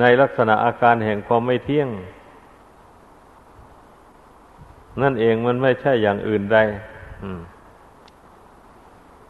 [0.00, 1.88] ในลักษณะอาการแห่งความไม่เที่ยง
[5.02, 6.58] นั่นเองมันไม่ใช่อย่างอื่นใด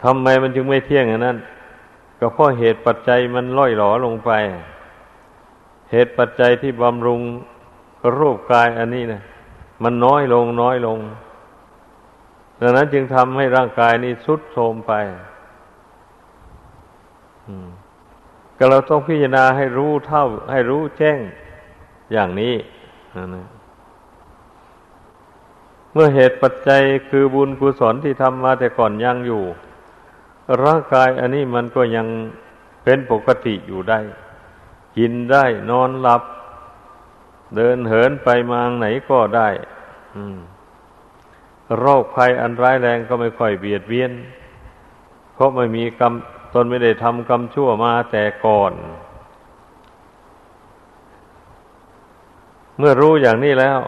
[0.03, 1.39] ทำไมมันจึงไม่เที่ยงอย่างนั้น
[2.21, 4.31] ก็เพราะเหตุปัจจัยมันล่อยหลอลงไป
[5.91, 7.21] เหตุปัจจัยที่บำรุง
[8.19, 9.23] รูปกายอันนี้นะ
[9.83, 10.99] มันน้อยลงน้อยลง
[12.61, 14.93] ดังนั้นจึงทำให้ร่างกายนี้สุดโทรมไป
[18.57, 21.21] ก็เราต้องพิจารณาให้รู้เท่า ให้รู้แจ้ง
[22.13, 22.55] อย่างนี้
[23.35, 23.47] นะ
[25.93, 29.43] เมื่อเหตุปัจจัยคือบุญกุศลที่ทำมาแต่ก่อนยังอยู่
[30.65, 32.07] ร่างกายอันนี้มันก็ยัง
[32.85, 33.99] เป็นปกติอยู่ได้
[34.97, 36.23] กินได้นอนหลับ
[37.57, 39.49] เดินเหินไปมางไหนก็ได้
[41.79, 44.13] โรคภัยอันร้ายแรงก็ไม่ค่อยเบียดเบียน
[45.35, 46.13] เพราะไม่มีกรรม
[46.55, 48.73] ตนไม่ได้ทำกรรมชั่วมาแต่ก่อน
[52.79, 53.79] เมื่อรู้อย่างนี้แล้ว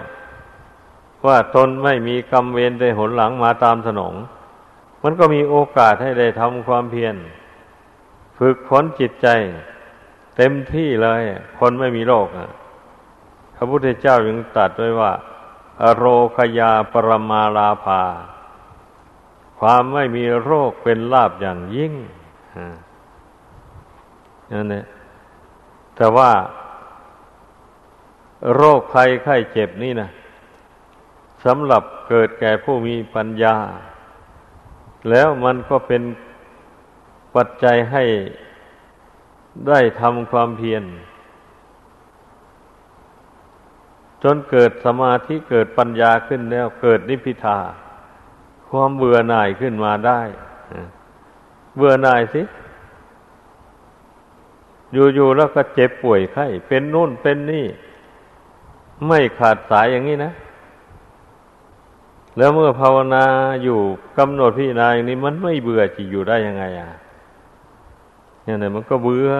[1.26, 4.14] ว่าตนไม่มีกรรมเวรในหนหลังมาตามสนอง
[5.02, 7.14] มันก็มีโอกาสให้ได้ทำความเพียร
[8.38, 9.28] ฝึกฝนจิตใจ
[10.36, 11.22] เต็มที่เลย
[11.58, 12.38] คนไม่มีโรคพ
[13.60, 15.12] ระพุทธเจ้ายังตรัสไว้ว่า
[15.82, 16.04] อโร
[16.36, 18.02] คยาปรมาลาภา
[19.58, 21.92] ความไม่มีโรคเป็นลาบอย่างยิ่ง
[24.52, 24.84] นั่นเอง
[25.96, 26.32] แต่ว่า
[28.54, 30.10] โรคภัยไข้เจ็บนี่นะ
[31.44, 33.56] สำหรับเกิดแก่ผู้มีปัญญา
[35.10, 36.02] แล้วมันก็เป็น
[37.34, 38.04] ปัจจัยให้
[39.68, 40.82] ได้ทำความเพียร
[44.22, 47.58] จนเกิดสมาธิเกิดปัญญาขึ้นแล้ว เกิดนิพพิทา
[48.68, 50.20] ความเบื่อหน่ายขึ้นมาได้
[51.76, 52.42] เบื่อหน่ายสิ
[55.14, 57.66] อยู่ๆแล้วก็เจ็บป่วยไข้ เป็นนู่นเป็นนี่
[59.06, 60.32] ไม่ขาดสายอย่างนี้นะ
[62.36, 63.24] แล้วเมื่อภาวนา
[63.64, 63.78] อยู่
[64.18, 66.90] กำหนดพิจารณาอย่างนี้ มันไม่เบื่อจะอยู่ได้ยังไงอะ
[68.44, 69.30] อย่างนี้มันก็เบื่อ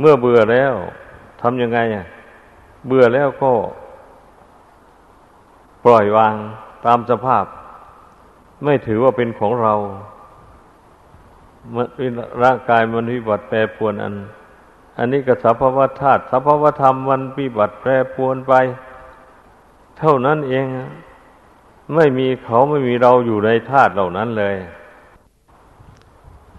[0.00, 0.74] เมื่อเบื่อแล้ว
[1.40, 2.06] ทำยังไงอะ
[2.86, 3.52] เบื่อแล้วก็
[5.84, 6.34] ปล่อยวาง
[6.86, 7.44] ตามสภาพ
[8.64, 9.74] ไม่ถือว่าเป็นของเรา
[12.42, 14.14] ร่างกายมันวิบัติแปรปรวนอัน
[14.98, 18.54] อันนี้ก็สภาวธาตุสภาวธรรมมันวิบัติแปรปรวนไป
[19.98, 20.66] เท่านั้นเอง
[21.94, 24.56] ไม่มีเขาไม่มีเราอยู่ในธาตุเหล่านั้นเลย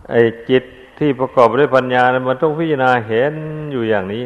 [0.10, 0.64] ไอ้จิต
[0.98, 3.34] ที่ประกอบด้วยปัญญานะมันต้องพิจารณาเห็น
[3.72, 4.26] อยู่อย่างนี้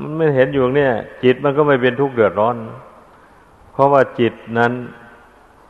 [0.00, 0.92] มันไม่เห็นอยู่เนี่ย
[1.24, 2.56] จิตมันก็ไม่เป็นทุกข์เดือดร้อน
[3.72, 4.72] เพราะว่าจิตนั้น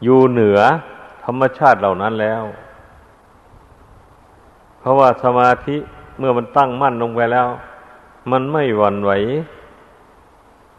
[0.05, 0.61] อยู่เหนือ
[1.25, 2.43] ธรรมชาติเหล่านั้นแล้ว
[4.79, 5.77] เพราะว่าสมาธิ
[6.19, 7.49] เมื่อมันตั้งมั่นลงไปแล้ว
[8.31, 9.13] มันไม่หวั่นไหว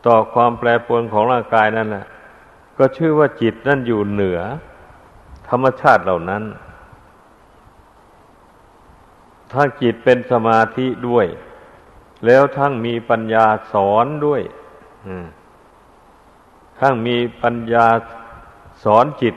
[0.06, 2.06] ต่อความแปรปรวนของร่างกายนั่นแหละ
[2.78, 4.40] ก็ชื่อว่าจิตนั่นอยู่เหนือ
[5.50, 6.44] ธรรมชาติเหล่านั้น
[9.52, 11.26] ถ้าจิตเป็นสมาธิด้วย
[12.26, 14.42] แล้วทั้งมีปัญญาสอนด้วย
[16.80, 17.86] ทั้งมีปัญญา
[18.84, 19.36] สอนจิต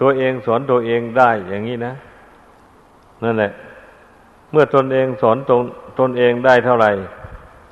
[0.00, 1.94] ตัวเองสอนตัวเองได้อย่างนี้นะ
[3.22, 3.52] นั่นแหละ
[4.50, 5.64] เมื่อตนเองสอนตน
[5.98, 6.90] ตนเองได้เท่าไหร่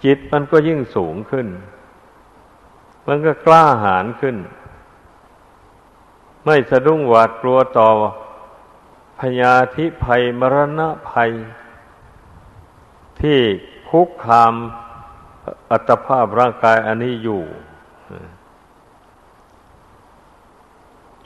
[0.04, 1.46] จิตมันก็ยิ่งสูงขึ้น
[3.06, 4.36] มันก็กล้าหาญขึ้น
[6.44, 7.88] ไม่สะดุ้งหวาดกลัวต่อ
[9.18, 11.30] พยาธิภัยมรณะภัย
[13.20, 13.40] ที่
[13.88, 14.54] คุกคาม
[15.70, 17.42] อัตภาพร่างกายอันนี้อยู่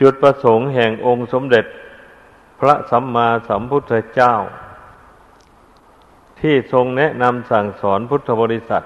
[0.01, 1.65] จุดประสงค์แห่งองค์สมเด็จ
[2.61, 4.35] พระสัมมาสัมพุทธเจ้า
[6.41, 8.85] ที่ทรงแนะนำสั่งสอนพุทธบริษัท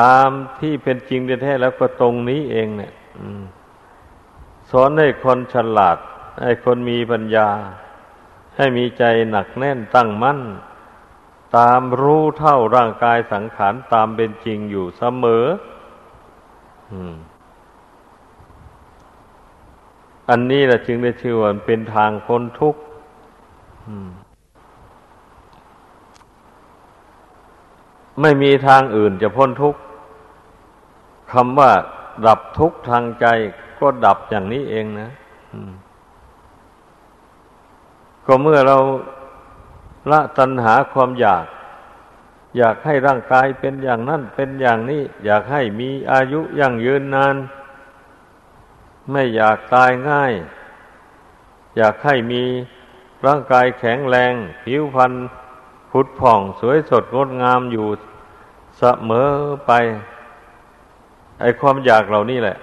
[0.00, 0.28] ตาม
[0.60, 2.92] ที่เป็นจริงแท้แล้วก็ตรงนี้เองเนี่ย
[4.70, 5.98] สอนให้คนฉลาด
[6.42, 7.48] ให้คนมีปัญญา
[8.56, 10.40] ให้มีใจหนักแน่นตั้งมั่น
[11.56, 15.44] ตามรู้เท่าร่างกายสังขารตามเป็นจริงอยู่เสมอ
[20.30, 22.80] อันนี้แหละจึงได้ชื่อว่าเป็นทางพ้นทุกข์
[28.20, 29.80] ไม่มีทางอื่นจะพ้นทุกข์
[31.32, 31.70] คำว่า
[32.26, 33.26] ดับทุกข์ทางใจ
[33.80, 35.10] ก็ดับอย่างนี้เองนะ
[38.26, 38.76] ก็เมื่อเรา
[40.10, 41.44] ละตัณหาความอยาก
[42.56, 47.36] อยากให้ร่างกายเป็นอย่างนั้นเป็นอย่างนี้ อยากให้มีอายุยั่งยืนนาน
[49.10, 50.32] ไม่อยากตายง่าย
[51.76, 52.42] อยากให้มี
[53.26, 54.32] ร่างกายแข็งแรง
[54.64, 55.12] ผิวพรรณ
[55.90, 57.86] ผุดผ่องสวยสดงดงามอยู่
[58.78, 59.30] เสมอ
[59.66, 59.70] ไป
[61.40, 62.56] ไอความอยากเหล่านี้แหละ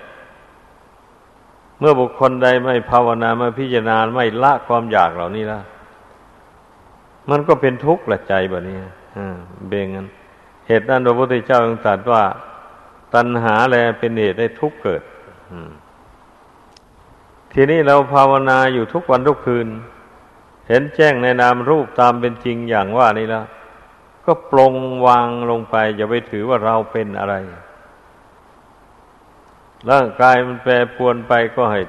[1.80, 5.60] เมื่อบุคคลใดไม่ภาวนาไม่พิจารณาไม่ละความอยากเหล่านี้ละ
[7.29, 8.77] มันก็เป็นทุกข์ละใจแบบนี้
[9.69, 10.07] เบ่งกัน
[10.67, 12.23] เหตุนั้นพระพุทธเจ้าทรงตรัสว่า
[13.13, 15.01] ตัณหาแลเป็นเหตุให้ทุกข์เกิด
[17.53, 19.67] ทีนี้เราภาวนาอยู่ทุกวันทุกคืน
[20.67, 23.45] เห็นแจ้งในนามรูปตามเป็นจริงอย่างว่านี้แล้ว
[24.25, 24.73] ก็ปรง
[25.07, 27.35] วางลงไป อย่าไปถือว่าเราเป็นอะไร
[29.89, 31.81] ร่างกายมันแปรปวนไปก็ให้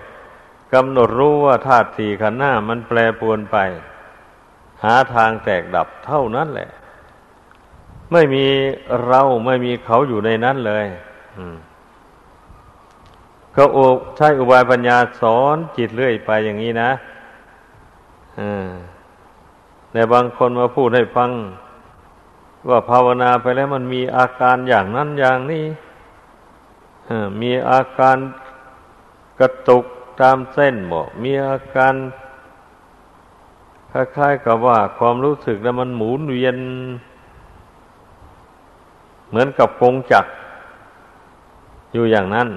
[0.73, 3.59] กำหนดรู้ว่าธาตุสี่ขันธ์หน้ามันแปรปวนไป
[4.85, 6.71] หาทางแตกดับเท่านั้นแหละ
[8.13, 8.47] ไม่มี
[9.07, 10.87] เราไม่มีเขาอยู่ในนั้นเลย
[13.57, 13.79] ก็โอ
[14.17, 16.91] ใช้อุบายปัญญาสอนจิตเรื่อยไปอย่างนี้นะ
[19.93, 21.31] แต่บางคนมาพูดให้ฟัง
[22.69, 25.65] ว่าภาวนาไปแล้วมันมีอาการอย่างนั้นอย่างนี้
[27.41, 28.17] มีอาการ
[29.41, 29.85] กระตุก
[30.21, 31.95] ตามเส้นบอมีอาการ
[33.93, 36.57] คล้ายๆกับว่าความรู้สึกแล้วมันหมุนเวียน
[39.29, 40.31] เหมือนกับกงจักร
[41.93, 42.49] อยู่อย่างนั้น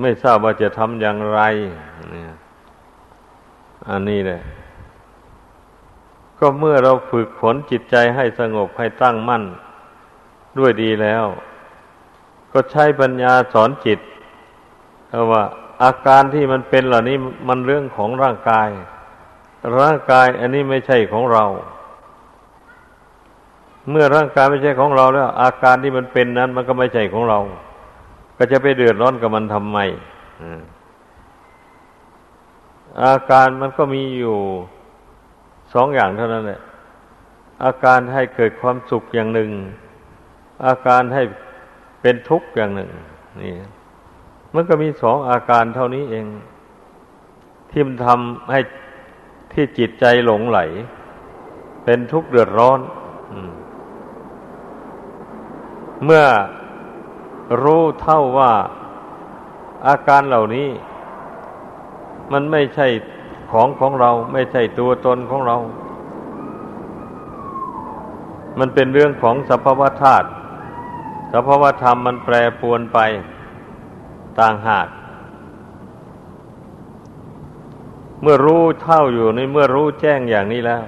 [0.00, 1.40] ไม่ทราบว่าจะทำอย่างไร
[2.10, 2.34] เนี่ย
[3.88, 4.42] อันนี้เลย
[6.38, 9.42] ก็เมื่อเราฝึกฝนจิตใจให้สงบให้ตั้งมั่น
[10.58, 11.24] ด้วยดีแล้ว
[12.52, 14.00] ก็ใช้ปัญญาสอนจิต
[15.32, 15.42] ว่า
[15.82, 17.16] อาการที่มันเป็นเหล่านี้
[17.48, 18.68] มันเรื่องของร่างกาย
[19.78, 21.44] ร่างกายอันนี้ไม่ใช่ของเรา
[23.90, 27.38] เมื่อร่างกายไม่ใช่ของเราแล้ว อาการที่มันเป็นนั้น มันก็ไม่ใช่ของเรา
[28.38, 29.78] ก็จะไปเดือดร้อนกับมันทำไม
[33.04, 34.36] อาการมันก็มีอยู่
[35.74, 36.60] สองอย่างเท่านั้นแหละ
[37.64, 39.50] อาการให้เกิดความสุขอย่างหนึ่ง
[40.66, 41.22] อาการให้
[42.00, 42.90] เป็นทุกข์อย่างหนึ่ง
[43.42, 43.54] นี่
[44.54, 46.26] มันก็มีสองอาการเท่านี้เอง
[47.70, 48.60] ที่มันทำให้
[49.56, 50.58] ที่จิตใจหลงไหล
[51.84, 52.80] เป็นทุกข์เดือดร้อน
[56.04, 56.24] เมื่อ
[57.62, 58.52] รู้เท่าว่า
[59.86, 60.68] อาการเหล่านี้
[62.32, 62.86] มันไม่ใช่
[63.52, 65.56] ของของเรา ไม่ใช่ตัวตนของเรา
[68.58, 70.26] มันเป็นเรื่องของสภาวธาตุ
[71.32, 72.98] สภาวธรรมมันแปรปรวนไป
[74.40, 74.86] ต่างหาก
[78.22, 80.84] เมื่อรู้เท่าอยู่ในเมื่อรู้แจ้งอย่างนี้แล้ว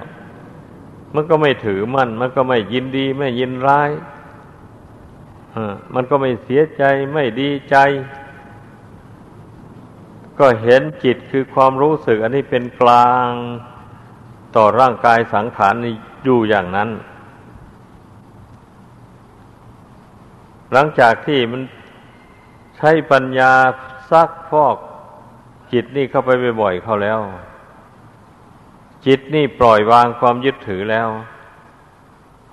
[1.15, 3.91] มันก็ไม่ถือมัน่น มันก็ไม่ยินดีไม่ยินร้าย
[5.93, 7.77] มันก็ไม่เสียใจไม่ดีใจ
[10.39, 13.31] ก็เห็นจิตคือความรู้สึก อันนี้เป็นกลาง
[14.55, 16.89] ต่อร่างกายสังขารนี้อยู่อย่างนั้น
[20.73, 21.61] หลังจากที่มัน
[22.77, 23.53] ใช้ปัญญา
[24.11, 24.77] ซักพอก
[25.73, 26.29] จิตนี่เข้าไป
[26.61, 27.19] บ่อยๆเข้าแล้ว
[29.05, 31.07] จิตนี่ปล่อยวางความยึดถือแล้ว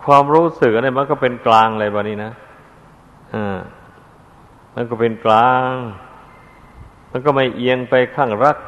[0.05, 2.33] ความรู้สึกอันนี้มันก็เป็นกลางเลยบะนี้นะ
[3.35, 3.59] อ่า
[4.75, 5.73] มันก็เป็นกลาง
[7.11, 8.59] มันก็ไม่เอียงไปข้างรัก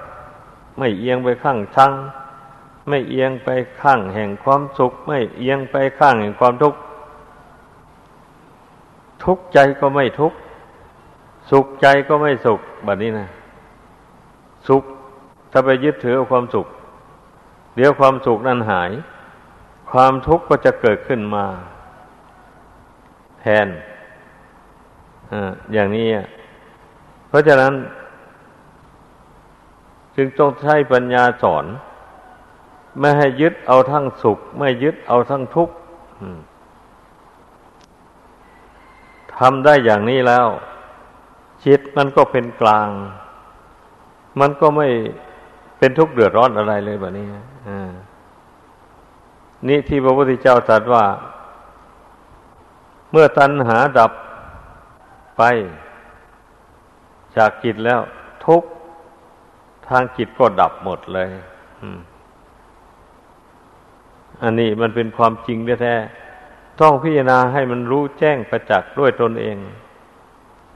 [0.78, 1.92] ไม่เอียงไปข้างชัง
[2.88, 3.48] ไม่เอียงไป
[3.80, 6.80] ข้างแห่งความสุข ไม่เอียงไปข้างแห่งความทุกข์
[9.24, 10.38] ทุกข์ใจก็ไม่ทุกข์
[11.50, 13.28] สุขใจก็ไม่สุขแบบนี้นะ
[14.68, 14.84] สุข
[15.52, 16.66] ถ้าไปยึดถือเอาความสุข
[17.76, 18.90] เดี๋ยวความสุขนั้นหาย
[19.90, 21.46] ความทุกข์ก็จะเกิดขึ้นมา
[23.40, 23.68] แทน
[25.32, 25.34] อ
[25.72, 26.08] อย่างนี้
[27.28, 27.74] เพราะฉะนั้น
[30.16, 31.64] จึงต้องใช้ปัญญาสอน
[33.00, 35.74] ไม่ให้ยึดเอาทั้งสุข ไม่ยึดเอาทั้งทุกข์
[39.38, 40.46] ทำได้อย่างนี้แล้ว
[41.64, 42.88] จิตมันก็เป็นกลาง
[44.40, 44.88] มันก็ไม่
[45.78, 47.26] เป็นทุกข์เดือดร้อนอะไรเลยแบบนี้
[49.68, 51.04] นี่ที่พระพุทธเจ้าตรัสว่า
[53.10, 54.12] เมื่อตัณหาดับ
[55.38, 55.42] ไป
[57.36, 58.00] จากจิตแล้ว
[58.46, 58.62] ทุก
[59.88, 61.28] ทางจิตก็ดับหมดเลย
[64.42, 69.56] อันนี้มันเป็นความจริงแท้ๆต้องพิจารณาให้มันรู้แจ้งประจักษ์ด้วยตนเอง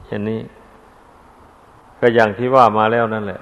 [0.07, 0.41] อย่างนี้
[2.01, 3.41] ก็อย่างที่ว่ามาแล้วนั่นแหละ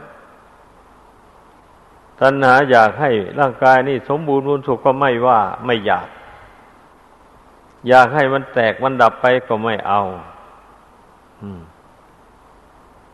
[2.20, 6.08] ตัณหาอยากให้ร่างกายนี่สมบูรณ์บุญสุขก็ไม่ว่าไม่อยาก
[7.88, 10.02] อยากให้มันแตกมันดับไปก็ไม่เอา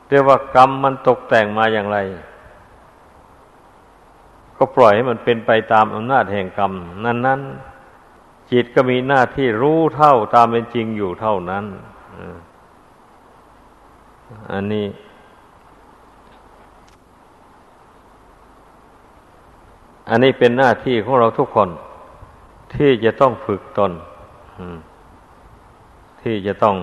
[0.08, 1.98] เรียกว่ากรรมมันตกแต่งมาอย่างไร
[4.56, 6.72] ก็ปล่อยให้มันเป็นไปตามอำนาจแห่งกรรม
[7.04, 7.40] นั้น
[7.96, 11.64] ๆ จิตก็มีหน้าที่รู้เท่าตามเป็นจริงอยู่เท่านั้น
[14.52, 14.86] อันนี้
[20.08, 21.68] อันนี้เป็นหน้าที่ของเราทุกคน
[22.74, 23.92] ที่จะต้องฝึกตน
[26.22, 26.76] ที่จะต้อง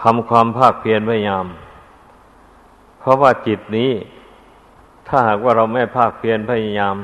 [0.00, 1.46] ทำความภาคเพียรพยายาม
[2.98, 3.92] เพราะว่าจิตนี้
[5.08, 6.96] ถ้าหากว่าเราไม่ภาคเพียรพยายาม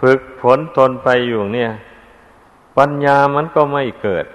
[0.00, 1.70] ฝึกฝนตนไปอยู่เนี่ย
[2.76, 4.26] ปัญญามันก็ไม่เกิด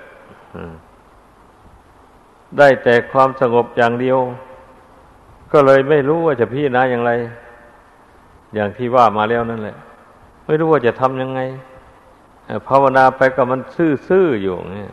[2.57, 4.19] ได้แต่ความสงบอย่างเดียว
[5.51, 7.11] ก็เลยไม่รู้ว่าจะพิจารณาอย่างไร
[8.53, 9.77] อย่างที่ว่ามาแล้วนั่นแหละ
[10.45, 11.39] ไม่รู้ว่าจะทำยังไง
[12.67, 13.61] ภาวนาไปก็มัน
[14.07, 14.91] ซื่อๆอยู่เนี่ย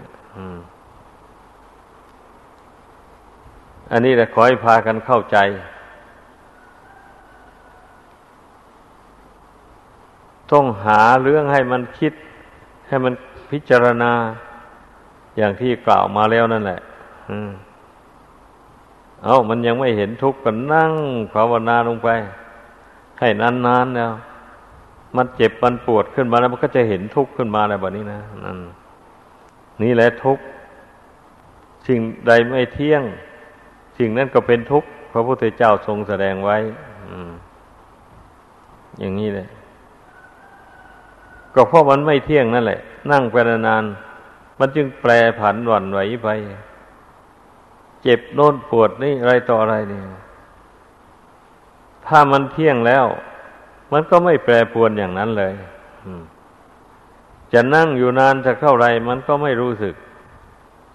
[3.92, 5.36] อันนี้แหละขอให้พากันเข้าใจ
[10.52, 12.12] ต้องหาเรื่องให้มันคิด
[12.88, 13.12] ให้มัน
[13.50, 14.12] พิจารณา
[15.36, 16.80] อย่างที่กล่าวมาแล้วนั่นแหละ
[19.24, 20.92] เอามันยังไม่เห็นทุกข์ก็นั่ง
[21.34, 22.08] ภาวนาลงไป
[23.20, 24.12] ให้นานๆแล้ว
[25.16, 28.58] มันเจ็บมันปวดขึ้นมาแล้วมันก็จะเห็นทุกข์ขึ้นมาอะไรแบบนี้นะนั่น
[29.82, 30.44] นี่แหละทุกข์
[31.86, 33.02] สิ่งใดไม่เที่ยง
[33.98, 36.56] สิ่งนั้นก็เป็นทุกข์พระพุทธเจ้าทรงแสดงไว้
[39.00, 39.48] อย่างนี้เลย
[41.54, 43.36] ก็เพราะมันไม่เที่ยงนั่นแหละ นั่งไป
[43.68, 43.84] นาน
[44.58, 45.10] มันจึงแปร
[45.40, 46.28] ผันหวั่นไหวไป
[48.02, 50.02] เจ็บโน่นปวดนี่อะไรต่ออะไรเนี่ย
[52.10, 53.06] ถ้ามันเที่ยงแล้ว
[53.92, 55.54] มันก็ไม่แปรปวนอย่างนั้นเลย
[57.52, 59.94] จะนั่งอยู่นานจะเท่าไรมันก็ไม่รู้สึก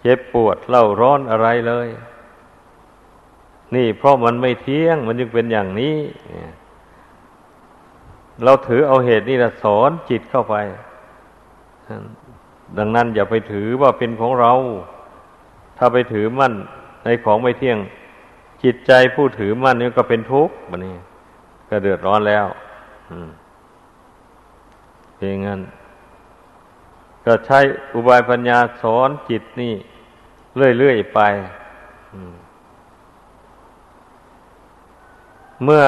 [0.01, 1.87] เจ็บปวดเล่าร้อนอะไรเลย
[3.75, 5.97] นี่เพราะมันไม่เที่ยง มันจึงเป็นอย่างนี้
[8.43, 10.55] เราถือเอาเหตุนี่ละสอนจิตเข้าไป
[12.77, 14.53] ดังนั้นอย่าไปถือว่าเป็นของเรา
[15.77, 16.53] ถ้าไปถือมั่น
[17.03, 17.77] ในของไม่เที่ยง
[18.63, 20.95] จิตใจผู้ถือมั่นนี่ก็เป็นทุกข์บันี้
[21.69, 22.45] ก็เดือดร้อนแล้ว
[25.15, 25.61] เพียงนั้น
[27.25, 27.59] ก็ใช้
[27.93, 29.73] อุบายปัญญาสอนจิตนี่
[30.77, 31.19] เรื่อยๆไป
[35.63, 35.85] เมื่อ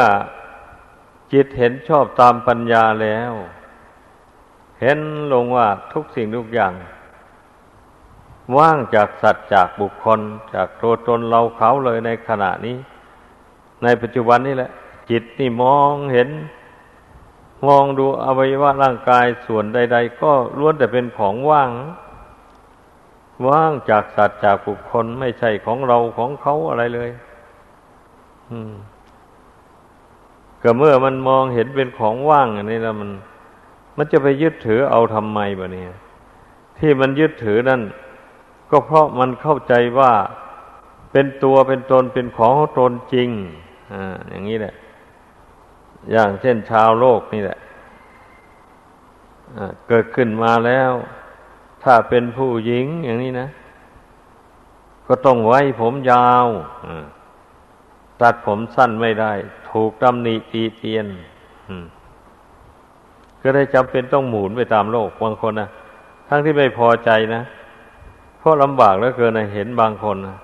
[1.33, 3.33] จิตเห็นชอบตามปัญญาแล้ว
[4.81, 4.99] เห็น
[5.33, 6.73] ลงว่าทุกสิ่งทุกอย่าง
[8.55, 10.19] ว่างจากสัตว์จากบุคคล
[10.53, 12.77] จากตัวตนเราเขาเลยในขณะนี้
[13.83, 14.71] ในปัจจุบันนี้แหละ
[15.09, 16.29] จิตนี่มองเห็น
[17.67, 21.71] มองดูอวัยวะร่างกายส่วนใด ๆ ก็ล้วนแต่เป็นของว่าง
[23.47, 27.09] ว่างจากสัตว์จากบุคคลไม่ใช่ของเราของเขาอะไรเลย
[30.63, 33.09] ก็เมื่อมันมองเห็นเป็นของว่างอย่างนี้แล้วมัน
[33.97, 35.95] มันจะไปยึดถือเอาทำไมบะเนี่ย
[36.77, 37.81] ที่มันยึดถือนั่น
[38.69, 40.13] ก็เพราะมันเข้าใจว่า
[41.11, 43.29] เป็นตัวเป็นตนเป็นของตนจริง
[43.93, 44.73] อ่าอย่างนี้แหละ
[46.11, 47.57] อย่างเช่นชาวโลกนี่แหละ
[49.87, 50.91] เกิดขึ้นมาแล้ว
[51.83, 53.47] ถ้าเป็นผู้หญิงอย่างนี้นะ
[55.07, 56.47] ก็ต้องไว้ผมยาว
[58.21, 59.31] ตัดผมสั้นไม่ได้
[59.71, 61.05] ถูกตำหนิตีเตียน
[63.41, 65.69] ก็ได้จำเป็นต้องหมุนไปตามโลกบางคนนะ
[66.27, 67.41] ทั้งที่ไม่พอใจนะ
[68.37, 70.37] เพราะลำบากแล้วเกินนะเห็นบางคนนะ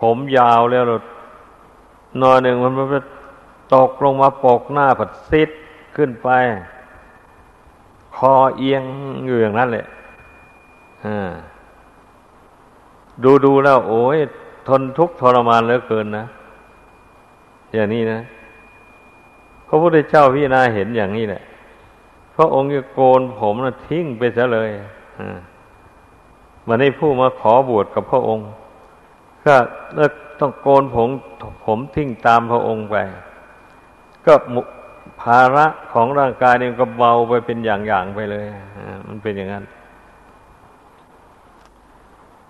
[0.00, 0.82] ผมยาวแล้ว
[2.22, 2.72] นอนหนึ่งมัน
[3.74, 5.50] ตกลงมาปกหน้าผัดซิด
[5.96, 6.28] ขึ้นไป
[8.16, 8.82] คอเอียง
[9.26, 9.86] อยู่อย่างนั้นแหละ
[13.24, 14.18] ดูดูแล้ว โอ้ย
[14.68, 16.24] ทนทุกข์ทรมานเหลือเกินนะ
[17.74, 18.20] อย่างนี้นะ
[19.68, 21.42] พระพุทธเจ้าพี่นาเห็นอย่างนี้แหละ
[22.34, 24.70] พระองค์จะโกนผมนะทิ้งไปซะเลย
[26.68, 28.48] มันให้ผู้มาขอบวชกับพระองค์
[29.46, 29.54] ก็
[30.40, 31.08] ต้องโกนผม
[31.64, 32.96] ผมทิ้งตามพระองค์ไป
[34.26, 34.34] ก็
[35.22, 38.46] ภาระของร่างกายเนี่ยก็เบาไปเป็นอย่างๆไปเลย
[39.08, 39.64] มันเป็นอย่างนั้น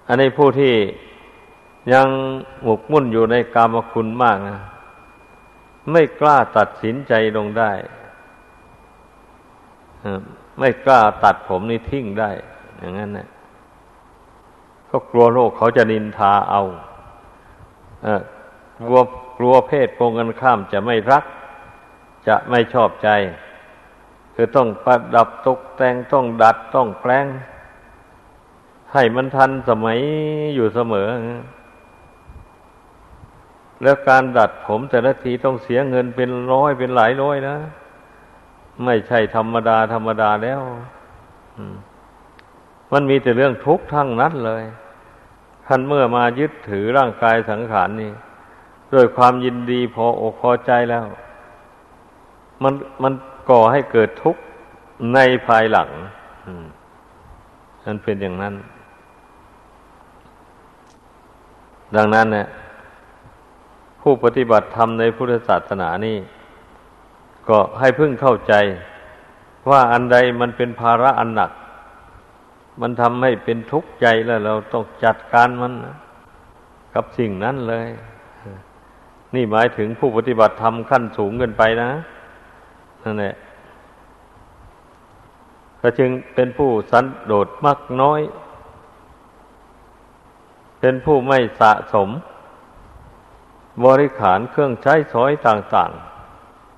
[0.09, 0.75] อันนี้ผู้ที่
[1.93, 2.09] ยัง
[2.63, 4.59] หมกมุ่นอยู่ในกามคุณมากนะ
[5.93, 7.73] ไม่กล้าตัดสินใจลงได้
[10.59, 12.31] ไม่กล้าตัดผมนี่ทิ้งได้
[12.79, 13.29] อย่างนั้นนะ
[14.91, 16.63] ก็กลัวโลกเขาจะนินทาเอา
[18.87, 19.01] กลัว
[19.39, 21.25] กลัวเพศโกงกันข้ามจะไม่รัก
[22.29, 23.09] จะไม่ชอบใจ
[24.35, 27.27] คือต้องประดับตกแต่งต้องดัดต้องแปลง
[28.93, 29.99] ให้มันทันสมัย
[30.55, 31.09] อยู่เสมอ
[33.83, 37.57] แล้วการดัดผมแต่ละทีต้องเสียเงินเป็นร้อยเป็นหลายร้อยนะ
[38.85, 40.61] ไม่ใช่ธรรมดาธรรมดาแล้ว
[41.59, 41.88] มั
[42.93, 44.65] มันมีแต่เรื่องทุกข์ทั้งนั้นเลย
[45.67, 48.13] ท่านเมื่อมายึดถือร่างกายสังขารนี่
[48.95, 51.05] ด้วยความยินดีพออกพอใจแล้ว
[52.63, 53.13] มันมัน
[53.51, 54.41] ก่อให้เกิดทุกข์
[55.15, 55.89] ในภายหลัง
[57.85, 58.55] มันเป็นอย่างนั้น
[61.97, 62.47] ดังนั้นเนี่ย
[64.01, 66.19] ผู้ปฏิบัติธรรมในพุทธศาสนานี่
[67.49, 68.55] ก็ให้พึ่งเข้าใจ
[69.71, 71.51] ว่าอันใดมันเป็นภาระอันหนัก
[72.81, 75.97] มันทำให้เป็นทุกข์ใจแล้วเราต้องจัดการมันนะ
[76.95, 77.89] กับสิ่งนั้นเลย
[79.35, 81.91] นี่หมายถึงผู้ปฏิบัติธรรมขั้นสูงเกินไปนะ
[83.05, 83.35] นั่นแหละ
[85.81, 88.21] ก็จึงเป็นผู้สันโดษมากน้อย
[90.81, 92.09] เป็นผู้ไม่สะสม
[93.85, 95.93] บริขารเครื่องใช้สอยต่าง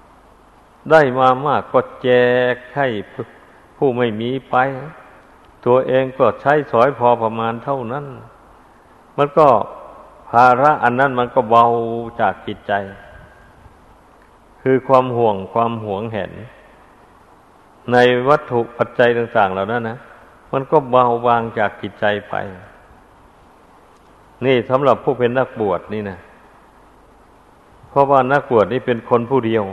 [0.02, 2.10] ๆ ได้มามากก็แจ
[2.54, 2.86] กให้
[3.76, 4.56] ผู้ไม่มีไป
[5.66, 8.06] ตัวเองก็ใช้สอยพอประมาณเท่านั้น
[9.18, 9.48] มันก็
[10.30, 11.64] ภาระอันนั้นมันก็เบา
[12.20, 12.72] จากจิตใจ
[14.62, 16.32] คือความห่วงความหวงเห็น
[17.92, 17.96] ใน
[18.28, 19.98] วัตถุปัจจัยต่าง ๆ เหล่านั้นนะ
[20.52, 22.34] มันก็เบาบางจากจิตใจไป
[24.44, 26.18] นี่สำหรับผู้เป็นนักบวชนี่นะ
[27.88, 29.64] เพราะว่านักบวชนี่เป็นคนผู้เดียว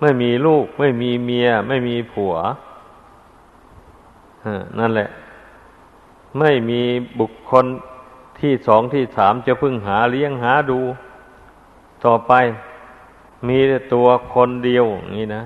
[0.00, 2.34] ไม่มีลูก ไม่มีเมีย ไม่มีผัว
[4.78, 5.08] นั่นแหละ
[6.38, 6.82] ไม่มี
[7.20, 7.66] บุคคล
[8.40, 10.80] ที่สองที่สามจะพึ่งหาเลี้ยงหาดู
[12.04, 12.32] ต่อไป
[13.48, 15.42] มีแต่ตัวคนเดียวอย่างนี้นะ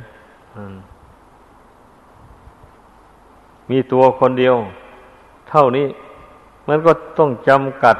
[3.70, 4.54] มีตัวคนเดียว
[5.50, 5.86] เท่านี้
[6.68, 7.96] มันก็ต้องจำกัด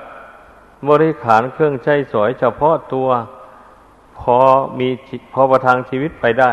[0.89, 3.09] บริขารเครื่องใช้สอยเฉพาะตัว
[4.19, 4.37] พอ
[4.79, 4.89] มี
[5.33, 6.53] พอประทังชีวิตไปได้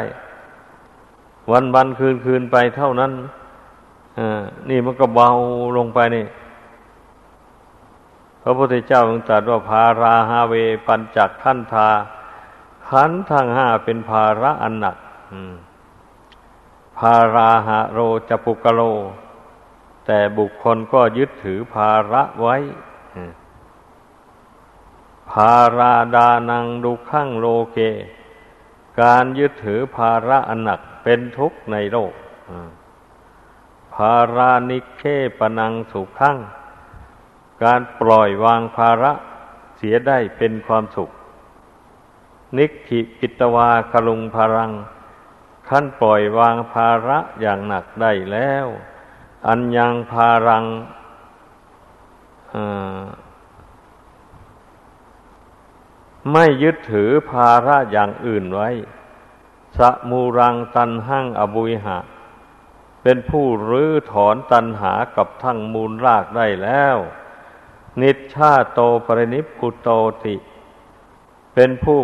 [1.51, 3.11] วันวันคืนคืนไปเท่านั้น
[4.69, 5.29] นี่มันก็เบา
[5.77, 6.25] ลงไปนี่
[8.41, 10.53] พระพุทธเจ้าทรงตรัสว่าภาราฮาเว
[10.87, 11.89] ปัญจักขันธา
[12.89, 14.97] ขันทั้งห้าเป็นภาระอันหนัก
[16.99, 17.99] ภาราหะโร
[18.29, 18.81] จปุกโล
[20.05, 22.55] แต่บุคคลก็ยึดถือภาระไว้
[25.31, 27.77] ภาราดานังดุขังโลเก
[29.01, 32.13] การยึดถือภาระอันหนักเป็นทุกข์ในโลก
[33.95, 35.03] ภารานิเค
[35.39, 36.37] ปนังสุขขั้ง
[37.63, 39.11] การปล่อยวางภาระ
[39.77, 41.09] เสียได้เป็นความสุข
[42.57, 44.71] นิคิปิตวาคลุงพรัง
[45.69, 48.67] ขั้นปล่อยวางภาระอย่างหนักได้แล้ว
[49.47, 50.65] อันยังภารัง
[56.31, 58.69] ไม่ยึดถือภาระอย่างอื่นไว้
[59.77, 59.79] ส
[60.09, 61.97] มูรังตันหั่งอบุยหะ
[63.07, 66.97] เป็นผู้รื้อถอนตันหากับทั้งมูลรากได้แล้ว
[68.01, 69.89] นิชชาโตปรินิพุโต
[70.25, 70.35] ติ
[71.53, 71.97] เป็นผู้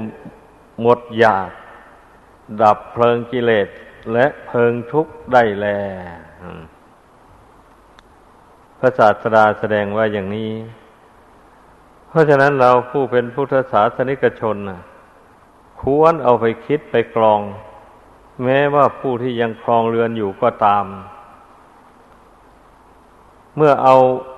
[0.81, 1.49] หมดอยาก
[2.61, 3.67] ดับเพลิงกิเลส
[4.13, 5.67] และเพลิงทุกข์ได้แล
[8.79, 10.51] พระศาสดาแสดงว่าอย่างนี้
[12.07, 14.57] เพราะฉะนั้นเราผู้เป็นพุทธศาสนิกชน
[15.81, 17.41] ควรเอาไปคิดไปกรอง
[18.43, 20.85] แม้ว่าผู้ที่ยังครองเรือนอยู่ก็ตาม
[23.55, 23.95] เมื่อเอา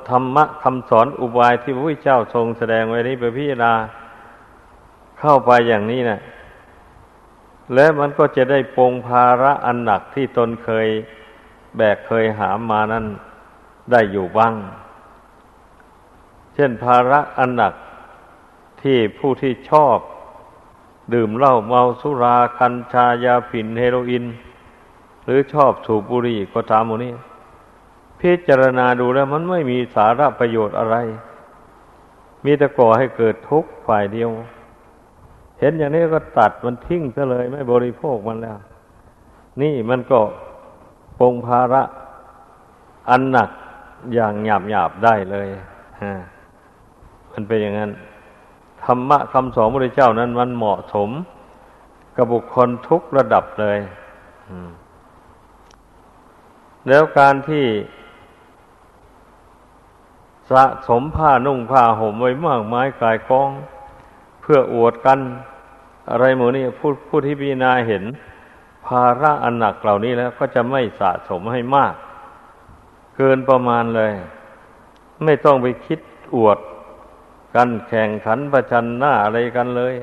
[0.10, 3.74] ธรรมะคำสอนอุบายที่พระพุทธเจ้าทรงแสดงไว้นี้ไปพิจารณา
[5.20, 6.20] เข้าไปอย่างนี้นะ่ะ
[7.74, 10.88] และมันก็จะได้ปงภาระอันหนักที่ตนเคย
[11.78, 13.06] แบกเคยหามมานั้น
[13.92, 14.54] ได้อยู่บ้าง
[16.54, 17.74] เช่นภาระอันหนัก
[18.82, 19.98] ที่ผู้ที่ชอบ
[21.14, 24.26] ดื่มเหล้าเมาสุราคัญชายาฝิ่นเฮโรอีน
[25.26, 27.14] หรือชอบสูบบุหรี่ก็ตามหมดนี้
[28.20, 30.96] พิจารณาดูแล้วมันไม่มีสาระประโยชน์อะไร
[32.46, 34.30] มีแต่ก่อให้เกิดทุกข์ฝ่ายเดียว
[35.60, 38.58] เห็นอย่างนี้ก็ตัดมันทิ้งซะเลยไม่บริโภคมันแล้ว
[39.62, 40.20] นี่มันก็
[41.20, 41.84] ปงภาระ
[43.10, 43.50] อันหนัก
[44.14, 45.48] อย่างหยาบหยาบได้เลย
[46.04, 46.14] ฮะ
[47.32, 47.92] มันเป็นอย่างนั้น
[48.86, 51.10] ธรรมะคำสอนพระเจ้านั้นมันเหมาะสม
[52.16, 53.78] กับบุคคลทุกระดับเลย
[56.88, 57.66] แล้วการที่
[60.52, 63.50] สะสมผ้านุ่งผ้าห่มไว้มากมายกายกอง
[64.42, 65.20] เพื่ออวดกัน
[66.10, 68.04] อะไรหมูนี่ผู้ผู้ที่พิจารณาเห็น
[68.88, 71.94] ภาระอันหนักเหล่านี้แล้ว ก็จะไม่สะสมให้มาก
[73.16, 74.12] เกินประมาณเลย
[75.24, 76.00] ไม่ต้องไปคิด
[76.36, 76.58] อวด
[77.56, 79.96] กันแข่งขันประชันหน้าอะไรกันเลย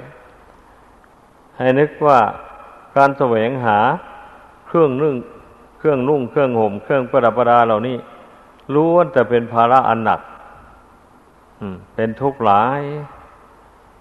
[1.56, 2.18] ให้นึกว่า
[2.96, 3.78] การแสวงหา
[4.66, 5.16] เครื่องนึ่ง
[5.78, 7.96] เครื่องนุ่งเครื่องห่มเครื่องประดับประดาเหล่านี้
[8.74, 10.20] ล้วนแต่เป็นภาระอันหนัก
[11.94, 12.82] เป็นทุกข์หลาย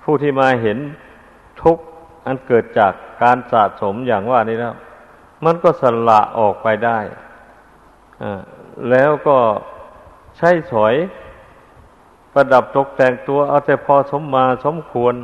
[0.03, 0.77] ผู้ที่มาเห็น
[1.63, 1.83] ทุกข์
[2.25, 4.75] อันเกิดจากการสะสมอย่างว่านี้แล้ว
[5.45, 6.99] มันก็สละออกไปได้
[8.89, 9.37] แล้วก็
[10.37, 10.95] ใช้สอย
[12.33, 15.15] ประดับตกแต่งตัวเอาแต่พอสมมาสมควร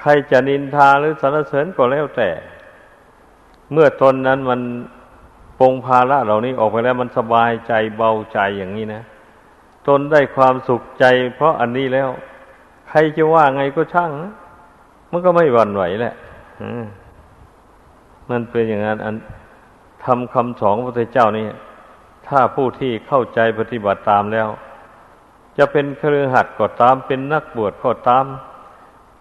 [0.00, 2.30] ใครจะนินทาหรือสรรเสริญก็แล้วแต่
[3.72, 4.60] เมื่อตนนั้นมัน
[5.58, 9.02] ปงภาระเหล่านี้ออกไปแล้วมันสบายใจเบาใจอย่างนี้นะ
[9.88, 12.08] ตนได้ความสุขใจ เพราะอันนี้แล้ว
[12.88, 14.32] ใครจะว่าไงก็ช่างนะ
[15.10, 16.14] มันก็ไม่หวั่นไหวแหละ
[18.30, 19.14] มันเป็นอย่างนั้นอัน
[20.04, 21.46] ทำคำสอนพระพุทธเจ้านี่
[22.28, 24.48] ถ้าผู้ที่เข้าใจปฏิบัติตามแล้ว
[25.58, 28.26] จะเป็นเครือหัดก็ตามเป็นนักบวชก็ตาม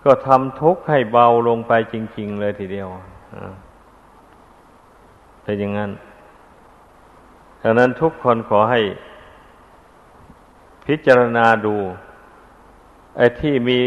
[0.03, 2.87] ก็ทำทุกข์ให้เบาลงไปจริง ๆ เลยทีเดียว
[5.43, 5.91] เป็นอย่างนั้น
[7.61, 8.81] ดังนั้นทุกคนขอให้
[10.85, 11.75] พิจารณาดู
[13.17, 13.79] ไอ้ที่มี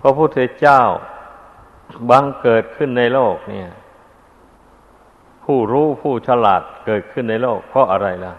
[0.00, 0.80] พระพุทธเจ้า
[2.10, 3.68] บังเกิดขึ้นในโลกเนี่ย
[5.44, 8.34] ผู้รู้ผู้ฉลาดเกิดขึ้นในโลก เพราะอะไรล่ะ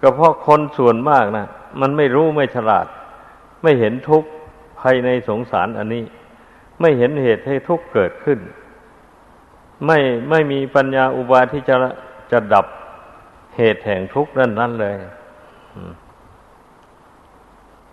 [0.00, 1.46] ก็เพราะคนส่วนมากนะ
[1.80, 2.86] มันไม่รู้ไม่ฉลาด
[3.62, 4.28] ไม่เห็นทุกข์
[4.80, 6.04] ภายในสงสารอันนี้
[6.80, 8.38] ไม่เห็นเหตุให้ทุกข์เกิดขึ้น
[9.86, 9.98] ไม่
[10.30, 11.76] ไม่มีปัญญาอุบายที่จะ
[12.32, 12.66] จะดับ
[13.56, 14.94] เหตุแห่งทุกข์นั่นนั่นเลย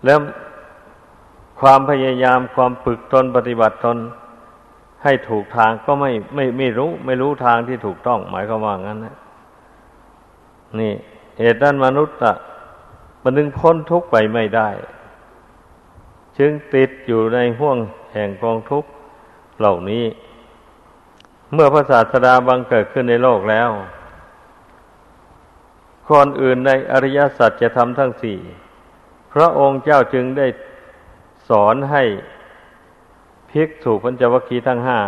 [0.04, 0.18] แล้ว
[1.60, 3.98] ความพยายามความฝึกตนปฏิบัติตน
[5.04, 9.16] ให้ถูกทางก็ไม่ไม่ไม่รู้ ไม่รู้ทางที่ถูกต้อง หมายความว่างั้นนะ
[10.80, 10.94] นี่
[11.38, 12.34] เหตุด้นมนุษย์อะ
[13.22, 14.68] มันนึงพ้นทุกข์ไปไม่ได้
[16.38, 17.78] จึงติดอยู่ในห่วง
[18.12, 18.88] แห่งกองทุกข์
[19.58, 20.04] เหล่านี้
[21.52, 23.70] เมื่อพระศาสดาบังเกิดขึ้นในโลกแล้ว
[26.08, 28.38] คนอื่นในอริยสัจจะทำทั้งสี่
[29.32, 30.46] พระองค์เจ้าจึงได้
[31.48, 32.02] สอนให้
[33.50, 34.98] ภิกษุปัญจวัคคีย์ทั้งห้า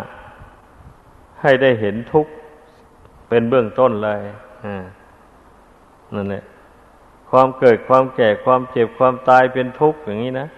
[1.42, 2.32] ให้ได้เห็นทุกข์
[3.28, 4.20] เป็นเบื้องต้นเลย
[6.14, 6.44] นั่นแหละ
[7.30, 10.48] ความเกิดความแก่ความเจ็บความตายเป็นทุกข์อย่างนี้นะ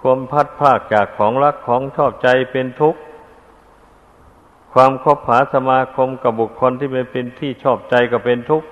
[0.00, 3.00] ความพัดพากจากของรักของชอบใจเป็นทุกข์
[4.72, 8.68] ความคบหาสมาคมกับบุคคลที่ไม่เป็นที่ชอบใจก็เป็นทุกข์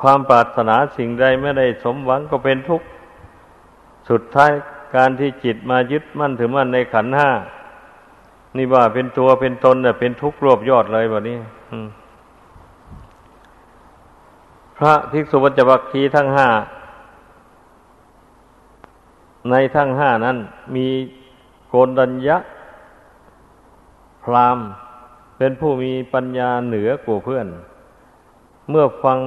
[0.00, 2.86] ความปรารถนาสิ่งใดไม่ได้สมหวังก็เป็นทุกข์
[4.10, 4.50] สุดท้าย
[4.96, 7.30] การที่จิตมายึดมั่นถือมั่นในขันห้า
[8.56, 11.36] นี่ว่าเป็นตัวเป็นตนเนี่ยเป็นทุกข์รวบยอดเลยแบบนี้
[14.80, 16.48] พระภิกษุวัจบัคคีทั้งห้า
[19.50, 20.38] ในทั้งห้านั้น
[20.74, 20.86] มี
[21.68, 22.36] โกนดัญญะ
[24.24, 24.58] พราม
[25.36, 27.46] เป็นผู้มีปัญญาเหนือกว่าเพื่อน
[28.70, 29.18] เมื่อฟัง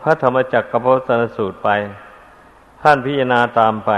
[0.00, 1.68] พระธรรมจักรกับพระสนสูตรไป
[2.82, 3.90] ท่านพิจารณาตามไป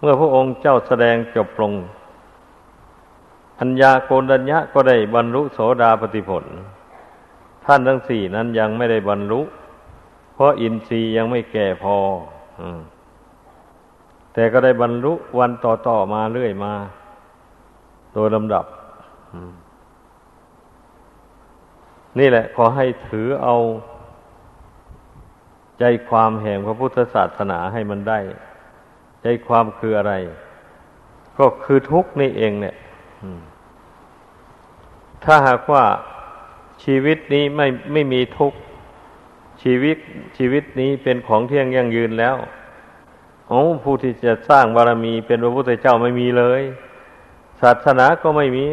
[0.00, 1.72] เมื่อพระองค์เจ้าแสดงจบลง
[3.60, 6.44] อัญญาโกนัญญะก็ได้บรรลุโสดาปติผล
[7.64, 9.40] ท่านทั้งสี่นั้นยังไม่ได้บรรลุ
[10.38, 11.96] เพราะอินทรีย์ยังไม่แก่พอ
[14.32, 16.74] แต่ก็ได้บรรลุวันต่อๆมาเรื่อยมา
[18.12, 18.64] โดยลำดับ
[22.18, 23.56] นี่แหละ ขอให้ถือเอา
[25.78, 28.18] ใจความแห่งพระพุทธศาสนาให้มันได้
[29.22, 30.14] ใจความคืออะไร
[31.38, 32.76] ก็คือทุกข์นี่เองเนี่ย
[35.24, 35.84] ถ้าหากว่า
[36.84, 38.58] ชีวิตนี้ไม่ไม่มีทุกข์
[39.62, 39.98] ชีวิต
[40.38, 42.36] ชีวิตนี้เป็นของเที่ยงยั่งยืนแล้ว
[43.48, 46.62] โอ้ผู้ที่จะสร้างบารมีเป็นพระพุทธเจ้าไม่มีเลย
[47.62, 48.64] ศาสนาก็ไม่มี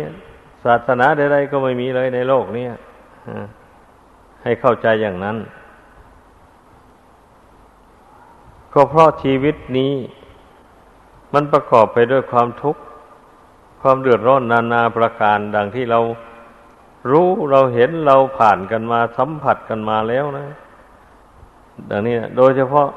[0.65, 2.67] ศาสนาใดๆก็ไม่มีเลยในโลกนี้
[4.43, 5.37] ให้เข้าใจอย่างนั้น
[8.73, 9.93] ก็เพราะชีวิตนี้
[11.33, 12.81] มันประกอบไปด้วยความทุกข์
[13.81, 15.99] ความเดือดร้อนนานาประการดังที่เรา
[17.11, 20.47] รู้เราเห็นเราผ่านกันมาสัมผัสกันมาแล้วนะ
[21.89, 22.87] ดังนี้นะโดยเฉพาะ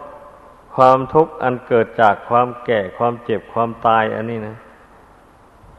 [0.74, 4.57] ความทุกข์อันเกิดจากความแก่ความเจ็บความตายอันนี้นะ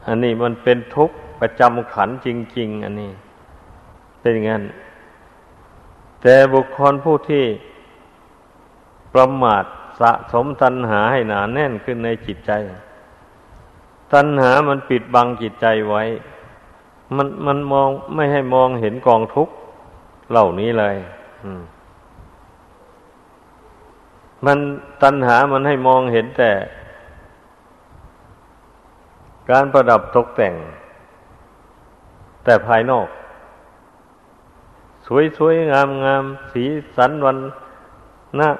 [0.06, 2.28] อันนี้มันเป็นทุกข์ประจำขันจ
[2.58, 3.12] ริง ๆ อันนี้
[4.20, 4.64] เป็นอย่างนั้น
[6.22, 7.44] แต่บุคคลผู้ที่
[9.14, 9.64] ประมาท
[10.00, 12.52] สะสมตัณหาให้หนาแน่นขึ้นในจิตใจ
[14.12, 16.02] ตัณหามันปิดบังจิตใจไว้
[17.16, 19.54] มันมันมองไม่ให้มองเห็นกองทุกข์
[20.30, 20.96] เหล่านี้เลย
[21.42, 21.50] มั
[24.46, 24.58] มัน
[25.02, 26.52] ตัณหามันให้มองเห็นแต่
[29.50, 30.54] การประดับตกแต่ง
[32.44, 33.08] แต่ภายนอก
[35.36, 35.72] สวยๆ
[36.04, 36.64] งามๆ สี
[36.96, 37.38] สันวัน
[38.38, 38.50] น่า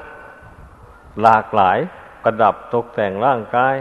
[1.23, 1.79] หลากหลาย
[2.23, 3.77] ประดับตกแต่งร่างกาย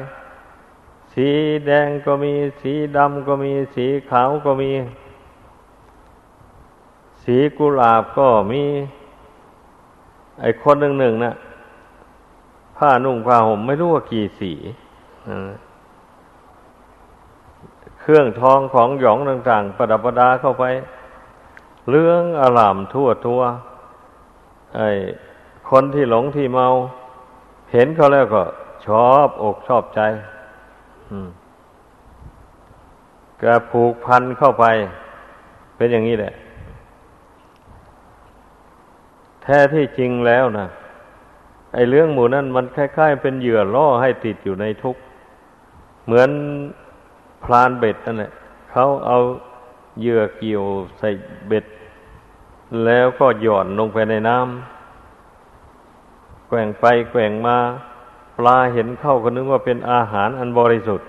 [1.14, 1.28] สี
[1.66, 4.72] แดงก็มี สีดำก็มี สีขาวก็มี
[7.24, 8.64] สีกุหลาบก็มี
[10.42, 11.36] ไอคนหนึ่งหนึ่ะ
[12.80, 14.54] ผ้านุ่งผ้าห่มไม่รู้ว่ากี่สี
[18.02, 20.64] เครื่องทองของหยองต่าง ๆ ประดับประดาเข้าไป
[21.90, 23.42] เรื่องอลามทั่วทั่ว
[24.76, 24.82] ไอ
[25.70, 26.68] คคนที่หลงที่เมา
[27.72, 28.44] เห็นเขาแล้วก็
[28.86, 30.02] ชอบอกชอบใจ
[33.42, 34.66] ก็ผูกพันเข้าไป
[35.76, 36.34] เป็นอย่างนี้แหละ
[39.44, 40.68] แท้ที่จริงแล้วนะ
[41.74, 45.02] ไอ้เรื่องหมู่นั้นมันคล้ายๆ เป็นเหยื่อล่อให้ติดอยู่ในทุกข์
[46.06, 46.30] เหมือน
[47.44, 48.32] พรานเบ็ดนั่นแหละ
[48.72, 49.18] เขาเอา
[50.00, 50.64] เหยื่อเกี่ยว
[51.00, 51.10] ใส่
[51.48, 51.66] เบ็ด
[52.86, 57.58] แล้วก็หย่อนลงไปในน้ำแกว่งไปแกว่งมา
[58.38, 61.08] ปลาเห็นเข้าก็นึกว่าเป็นอาหารอันบริสุทธิ์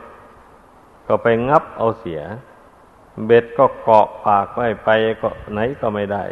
[1.07, 2.21] ก็ไปงับเอาเสีย
[3.27, 4.89] เบ็ดก็เกาะปากไว้ไป
[5.21, 6.25] ก็ไหนก็ไม่ได้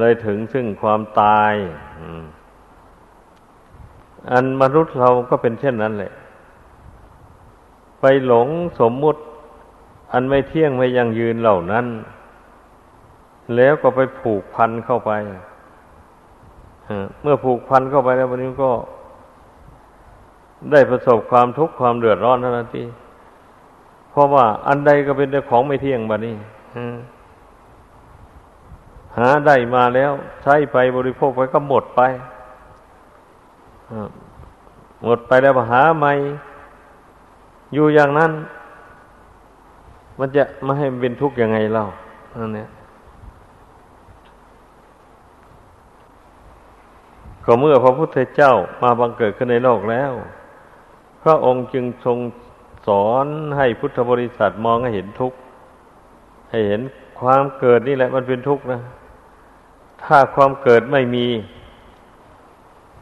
[0.00, 1.54] เลยถึงซึ่งความตาย
[1.98, 2.39] อั
[4.32, 6.12] อันมนุษย์เราก็เป็นเช่นนั้นแหละ
[8.00, 8.48] ไปหลง
[8.80, 9.20] สมมุติ
[10.12, 11.86] อันไม่เที่ยงไม่ยังยืนเหล่านั้น
[13.56, 15.10] แล้วก็ไปผูกพันเข้าไป
[17.22, 18.70] เมื่อผูกพันเข้าไปแล้ววันนี้ก็
[20.72, 22.84] ได้ประสบความทุกข์ความเดือดร้อนทันที
[24.10, 26.34] เพราะว่าอันใดก็เป็นของไม่เที่ยงบัดนี้
[29.18, 30.12] หาได้มาแล้ว
[30.42, 32.00] ใช้ไปบริโภคไปก็หมดไป
[35.02, 36.12] หมดไปแล้วหาใหม่
[37.74, 38.32] อยู่อย่างนั้น
[40.18, 41.86] มันจะไม่ให้เป็นทุกข์ยังไงเล่า
[42.40, 42.68] นั่นเนี่ย
[47.44, 50.12] ก็เมื่อพระพุทธเจ้ามาบังเกิดขึ้นในโลกแล้ว
[51.22, 52.18] พระองค์จึงทรง
[52.86, 53.26] สอน
[53.56, 55.38] ให้พุทธบริษัทมองให้เห็นทุกข์
[56.50, 56.80] ให้เห็น
[57.20, 58.80] ความเกิดนี่แหละมันเป็นทุกข์นะ
[60.02, 61.26] ถ้าความเกิดไม่มี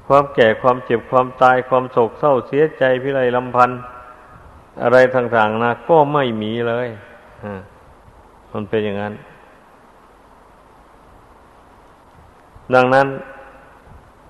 [0.09, 3.81] ความแก่ความเจ็บความตายความโศกเศร้าเสียใจพิไรลำพันธ์
[4.83, 6.89] อะไรต่างๆนะก็ไม่มีเลย
[8.53, 9.15] มันเป็นอย่างนั้น
[12.75, 13.07] ดังนั้น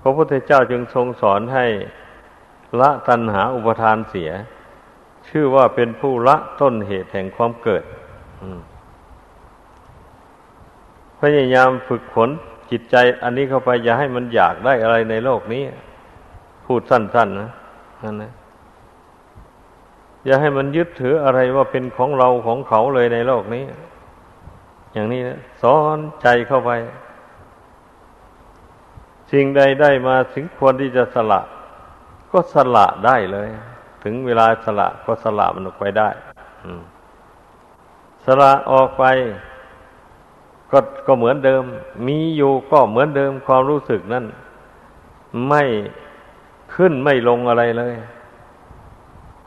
[0.01, 1.67] พระพุทธเจ้าจึงทรงสอนให้
[2.81, 4.31] ละตัณหาอุปทานเสีย
[5.29, 7.83] ชื่อว่าเป็นผู้ละต้นเหตุแห่งความเกิด
[11.21, 12.31] พยายามฝึกฝน
[12.71, 15.63] จิตใจอันนี้เข้าไปอย่าให้มันอยากได้อะไรในโลกนี้
[16.65, 17.51] พูดสั้น ๆ นะ
[18.05, 18.33] นั่นนะ
[20.25, 23.65] อย่าให้มันยึดถืออะไรว่าเป็นของเราของเขาเลยในโลกนี้
[24.93, 26.71] อย่างนี้นะสอนใจเข้าไป
[29.33, 31.41] สิ่งใดได้มาถึงควรที่จะสละ
[32.33, 33.49] ก็สละได้เลย
[34.05, 36.09] ถึงเวลาสละก็สละมันออกไปได้
[38.25, 39.05] สละออกไป
[40.73, 41.63] ก็ก็เหมือนเดิม
[42.07, 44.25] มีอยู่ก็เหมือนเดิมความรู้สึกนั้น
[45.49, 45.63] ไม่
[46.75, 47.95] ขึ้นไม่ลงอะไรเลย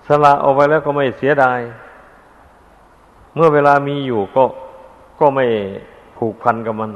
[0.08, 1.60] สละออกไปแล้วก็ไม่เสียดาย
[3.36, 4.44] เมื่อเวลามีอยู่ก็
[5.20, 5.46] ก็ไม่
[6.18, 6.92] ผูกพันกับมัน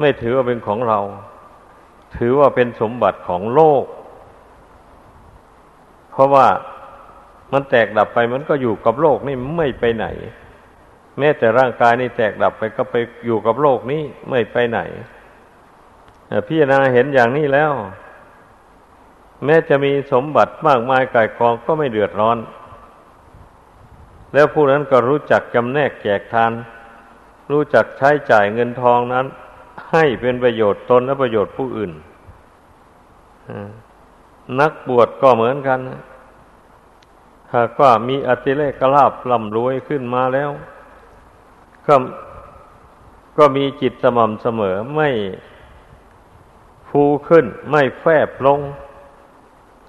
[0.00, 0.98] ไม่ถือว่าเป็นของเรา
[2.16, 3.84] ถือว่าเป็นสมบัติของโลก
[6.10, 6.46] เพราะว่า
[7.52, 10.06] มันแตกดับไปมันก็อยู่กับโลกนี่ไม่ไปไหน
[11.18, 12.94] แม้แต่ร่างกายนี่แตกดับไปก็ไป
[13.24, 14.78] อยู่กับโลกนี้ไม่ไปไหน
[16.48, 17.72] พี่นาเห็นอย่างนี้แล้ว
[19.44, 22.38] แม้จะมีสมบัติมากมายกายกองก็ไม่เดือดร้อน
[24.34, 26.52] แล้วผู้นั้นก็รู้จักจำแนกแจกทาน
[27.50, 29.26] รู้จักใช้จ่ายเงินทองนั้น
[29.90, 31.92] ให้เป็นประโยชน์ตนและประโยชน์ผู้อื่น
[34.60, 35.78] นักบวชก็เหมือนกัน
[37.54, 40.50] หากว่ามีอติเลกลาบล่ำรวยขึ้นมาแล้ว
[41.86, 41.94] ก็
[43.38, 45.10] ก็มีจิตสม่ำเสมอไม่
[46.88, 48.60] ฟูขึ้น ไม่แฟบลง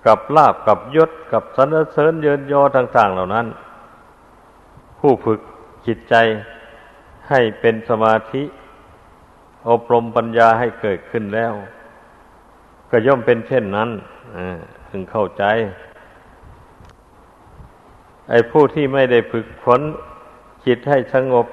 [0.06, 3.48] กับลาบกับยศกับสรรเสริญเยินยอต่าง ๆ เหล่านั้น
[5.00, 5.40] ผู้ฝึก
[5.88, 6.16] จิตใจ
[7.30, 8.44] ให้เป็นสมาธิ
[9.70, 11.54] อบรมปัญญาให้เกิดขึ้นแล้ว
[12.90, 13.90] ก็ย่อมเป็นเช่นนั้น
[14.90, 15.44] ถึงเข้าใจ
[18.30, 19.82] ไอ้ผู้ที่ไม่ได้ฝึกฝน
[20.66, 21.48] จิตให้สงบ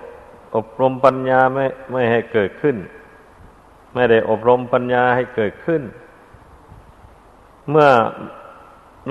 [0.57, 2.77] อบรมปัญญาไม่ไม่ให้เกิดขึ้น
[3.95, 5.83] ไม่ได้อบรมปัญญาให้เกิดขึ้น
[7.71, 7.91] เมื่อ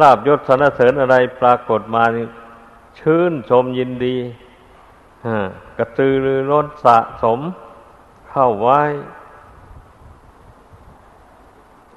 [0.01, 2.03] ลาบยศสรรเสริญอะไรปรากฏมา
[2.99, 4.17] ชื่นชมยินดี
[5.77, 7.39] กระตือรือร้นสะสม
[8.29, 8.81] เข้าไว้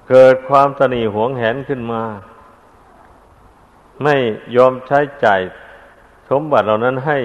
[0.08, 2.02] เกิดความสนีหวงแหนขึ้นมา
[4.02, 4.16] ไม่
[4.56, 5.40] ยอมใช้ใจ่าย
[6.30, 7.18] สมบัติเหล่านั้นให้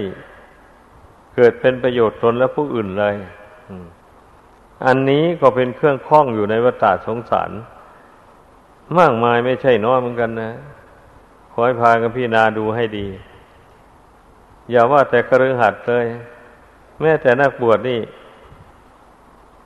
[1.35, 3.15] เกิดเป็นประโยชน์ตนและผู้อื่นเลย
[4.85, 7.51] อันนี้ก็เป็นเครื่องคล้องอยู่ในวัฏสงสาร
[8.99, 10.51] มากมายไม่ใช่น้อยเหมือนกันนะ
[11.51, 13.07] ขอให้พากันพี่นาดูให้ดี
[14.69, 16.05] อย่าว่าแต่กระเรืองหัดเลย
[17.01, 17.99] แม้แต่นักบวชนี่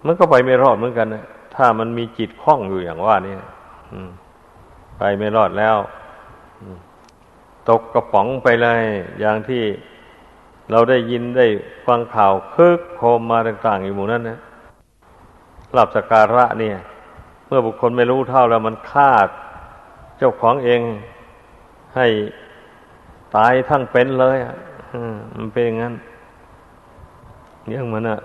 [0.06, 3.36] มันก็ไปไม่รอดเหมือนกันนะถ้ามันมีจิตคล้องอยู่อย่างว่านี่
[4.98, 5.78] ไปไม่รอดแล้ว
[7.70, 8.82] ตกกระป๋องไปเลย
[9.20, 9.64] อย่างที่
[10.72, 11.48] เราได้ยินได้
[11.86, 14.40] ฟังข่าวคึกโคมมาต่าง ๆ อยู่หมู่นั้นนะ
[15.74, 16.78] หลับสการะเนี่ย
[17.48, 19.12] เมื่อบุคคลไม่รู้เท่าแล้วมันฆ่า
[20.18, 20.82] เจ้าของเอง
[21.96, 22.08] ให้
[23.36, 24.56] ตายทั้งเป็นเลยอะ
[25.36, 25.94] มันเป็นอย่างนั้น
[27.68, 28.20] เรื่องมันอะ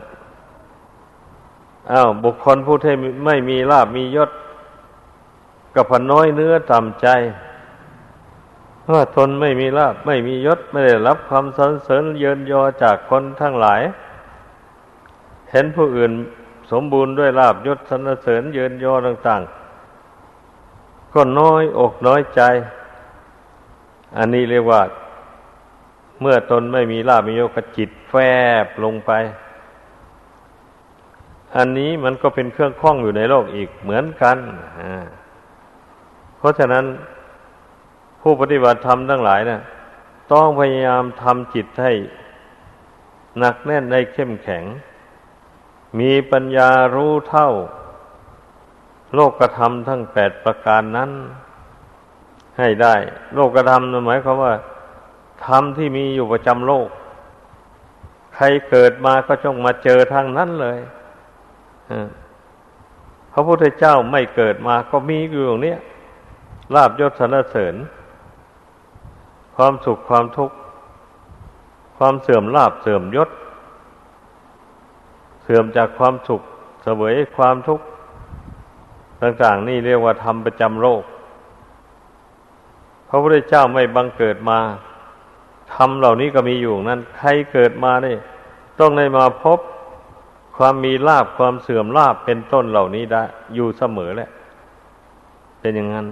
[1.93, 2.95] อ้าวบุคคลผู้ที่
[3.26, 4.30] ไม่มีลาบมียศ
[5.74, 7.07] กับพน้อยเนื้อต่ำใจ
[8.93, 13.80] ว่าตนไม่มีลาบไม่มียศไม่ได้รับความสรรเสริญเยินยอจากคนทั้งหลาย
[15.51, 16.12] เห็นผู้อื่น
[16.70, 22.41] สมบูรณ์ด้วยลาบยศสรรเสริญเยินยอต่างๆ ก็น้อยอกน้อยใจ
[24.16, 24.82] อันนี้เรียกว่า
[26.20, 28.14] เมื่อตนไม่มีลาบมียศกจิตแฟ
[28.64, 29.11] บลงไป
[31.57, 34.39] อันนี้มันก็เป็นเครื่องข้องอยู่ในโลกอีกเหมือนกัน
[36.39, 36.84] เพราะฉะนั้น
[38.20, 39.60] ผู้ปฏิบัติธรรมทั้งหลายนะ่ะ
[40.32, 41.92] ต้องพยายามทำจิตให้
[43.38, 44.64] หนักแน่นในเข้มแข็ง
[45.98, 47.50] มีปัญญารู้เท่า
[49.14, 51.10] โลกธรรมทั้งแปดประการนั้น
[52.58, 52.94] ให้ได้
[53.34, 54.54] โลกธรรมหมายความว่า
[55.46, 56.88] ธรรมที่มีอยู่ประจำโลก
[58.34, 60.78] ใครเกิดมาก็จงมาเจอทางนั้นเลย
[63.32, 65.76] พระพุทธเจ้าไม่เกิดมาก็มีอยู่อย่างนี้
[66.74, 67.74] ลาบยศสรรเสริญ
[69.61, 70.56] ความสุขความทุกข์
[71.98, 73.28] ความเสื่อมลาบเสื่อมยศ
[75.42, 76.42] เสื่อมจากความสุข
[76.82, 77.84] เสวยความทุกข์
[79.22, 81.02] ต่างๆ นี่เรียกว่าธรรมประจำโลก
[83.09, 84.59] พระพุทธเจ้าไม่บังเกิดมา
[85.74, 88.18] ธรรมเหล่านี้ก็มีอยู่นั้นใครเกิดมาเนี่ย
[88.80, 89.59] ต้องได้มาพบ
[90.56, 93.22] ความมีลาบความเสื่อมลาบเป็นต้นเหล่านี้ได้
[93.54, 94.30] อยู่เสมอแหละ
[95.61, 96.06] เป็นอย่างนั้น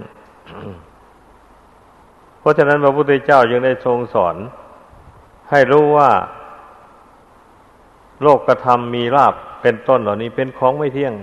[2.47, 4.35] ราะฉะนั้นพระพุทธเจ้ายังได้ทรงสอน
[5.49, 6.11] ให้รู้ว่า
[8.21, 11.13] โลกกระทำมีลาบเป็นต้นเหล่านี้เป็นของไม่เที่ยง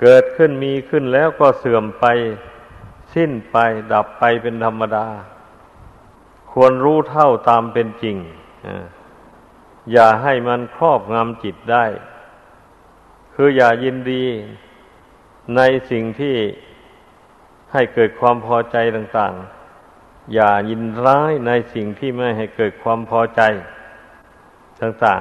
[0.00, 2.04] เกิดขึ้นมีขึ้นแล้วก็เสื่อมไป
[3.14, 3.56] สิ้นไป
[3.92, 5.06] ดับไปเป็นธรรมดา
[6.52, 8.16] ควรรู้เท่าตามเป็นจริง
[9.92, 11.84] อย่าให้มันครอบงำจิตได้
[13.34, 14.24] คืออย่ายินดี
[15.56, 16.36] ในสิ่งที่
[17.72, 23.40] ให้เกิดความพอใจต่างๆ อย่ายินร้ายในสิ่งที่ไม่ให้เกิดความพอใจ
[24.80, 25.20] ต่าง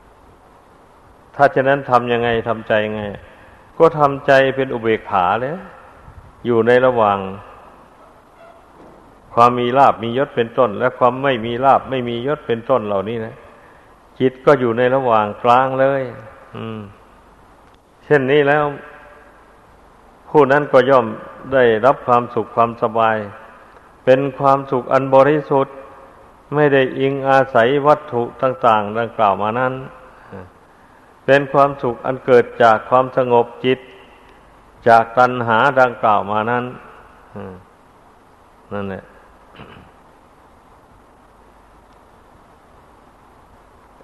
[0.00, 3.02] ๆ ถ้าฉะนั้นทำยังไงทำใจยังไง
[3.78, 5.56] ก็ทำใจเป็นอุเบกขาเลย
[6.46, 7.18] อยู่ในระหว่าง
[9.34, 13.34] ความมีลาบมียศเป็นต้น และความไม่มีลาบไม่มียศเป็นต้นเหล่านี้นะ
[14.20, 16.02] จิตก็อยู่ในระหว่างกลางเลย
[16.56, 16.80] อืม
[18.04, 18.64] เช่นนี้แล้ว
[20.30, 21.06] ผู้นั้นก็ย่อม
[21.52, 23.16] ได้รับความสุขความสบาย
[24.04, 25.74] เป็นความสุขอันบริสุทธิ์
[26.54, 29.74] ไม่ได้อิงอาศัยวัตถุต่าง ๆ ดังกล่าวมานั้น
[31.24, 33.78] เป็นความสุขอันเกิดจากความสงบจิต
[34.88, 36.64] จากตัณหาดังกล่าวมานั้น
[38.72, 39.04] นั่นแหละ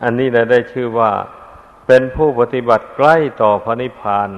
[0.02, 1.12] อันนี้ได้ชื่อว่า
[1.86, 4.30] เป็นผู้ปฏิบัติใกล้ต่อพระนิพพาน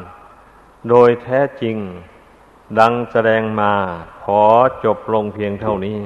[0.90, 1.76] โดยแท้จริง
[2.78, 3.72] ดังแสดงมา
[4.24, 4.42] ขอ
[4.84, 6.00] จบลงเพียงเท่านี้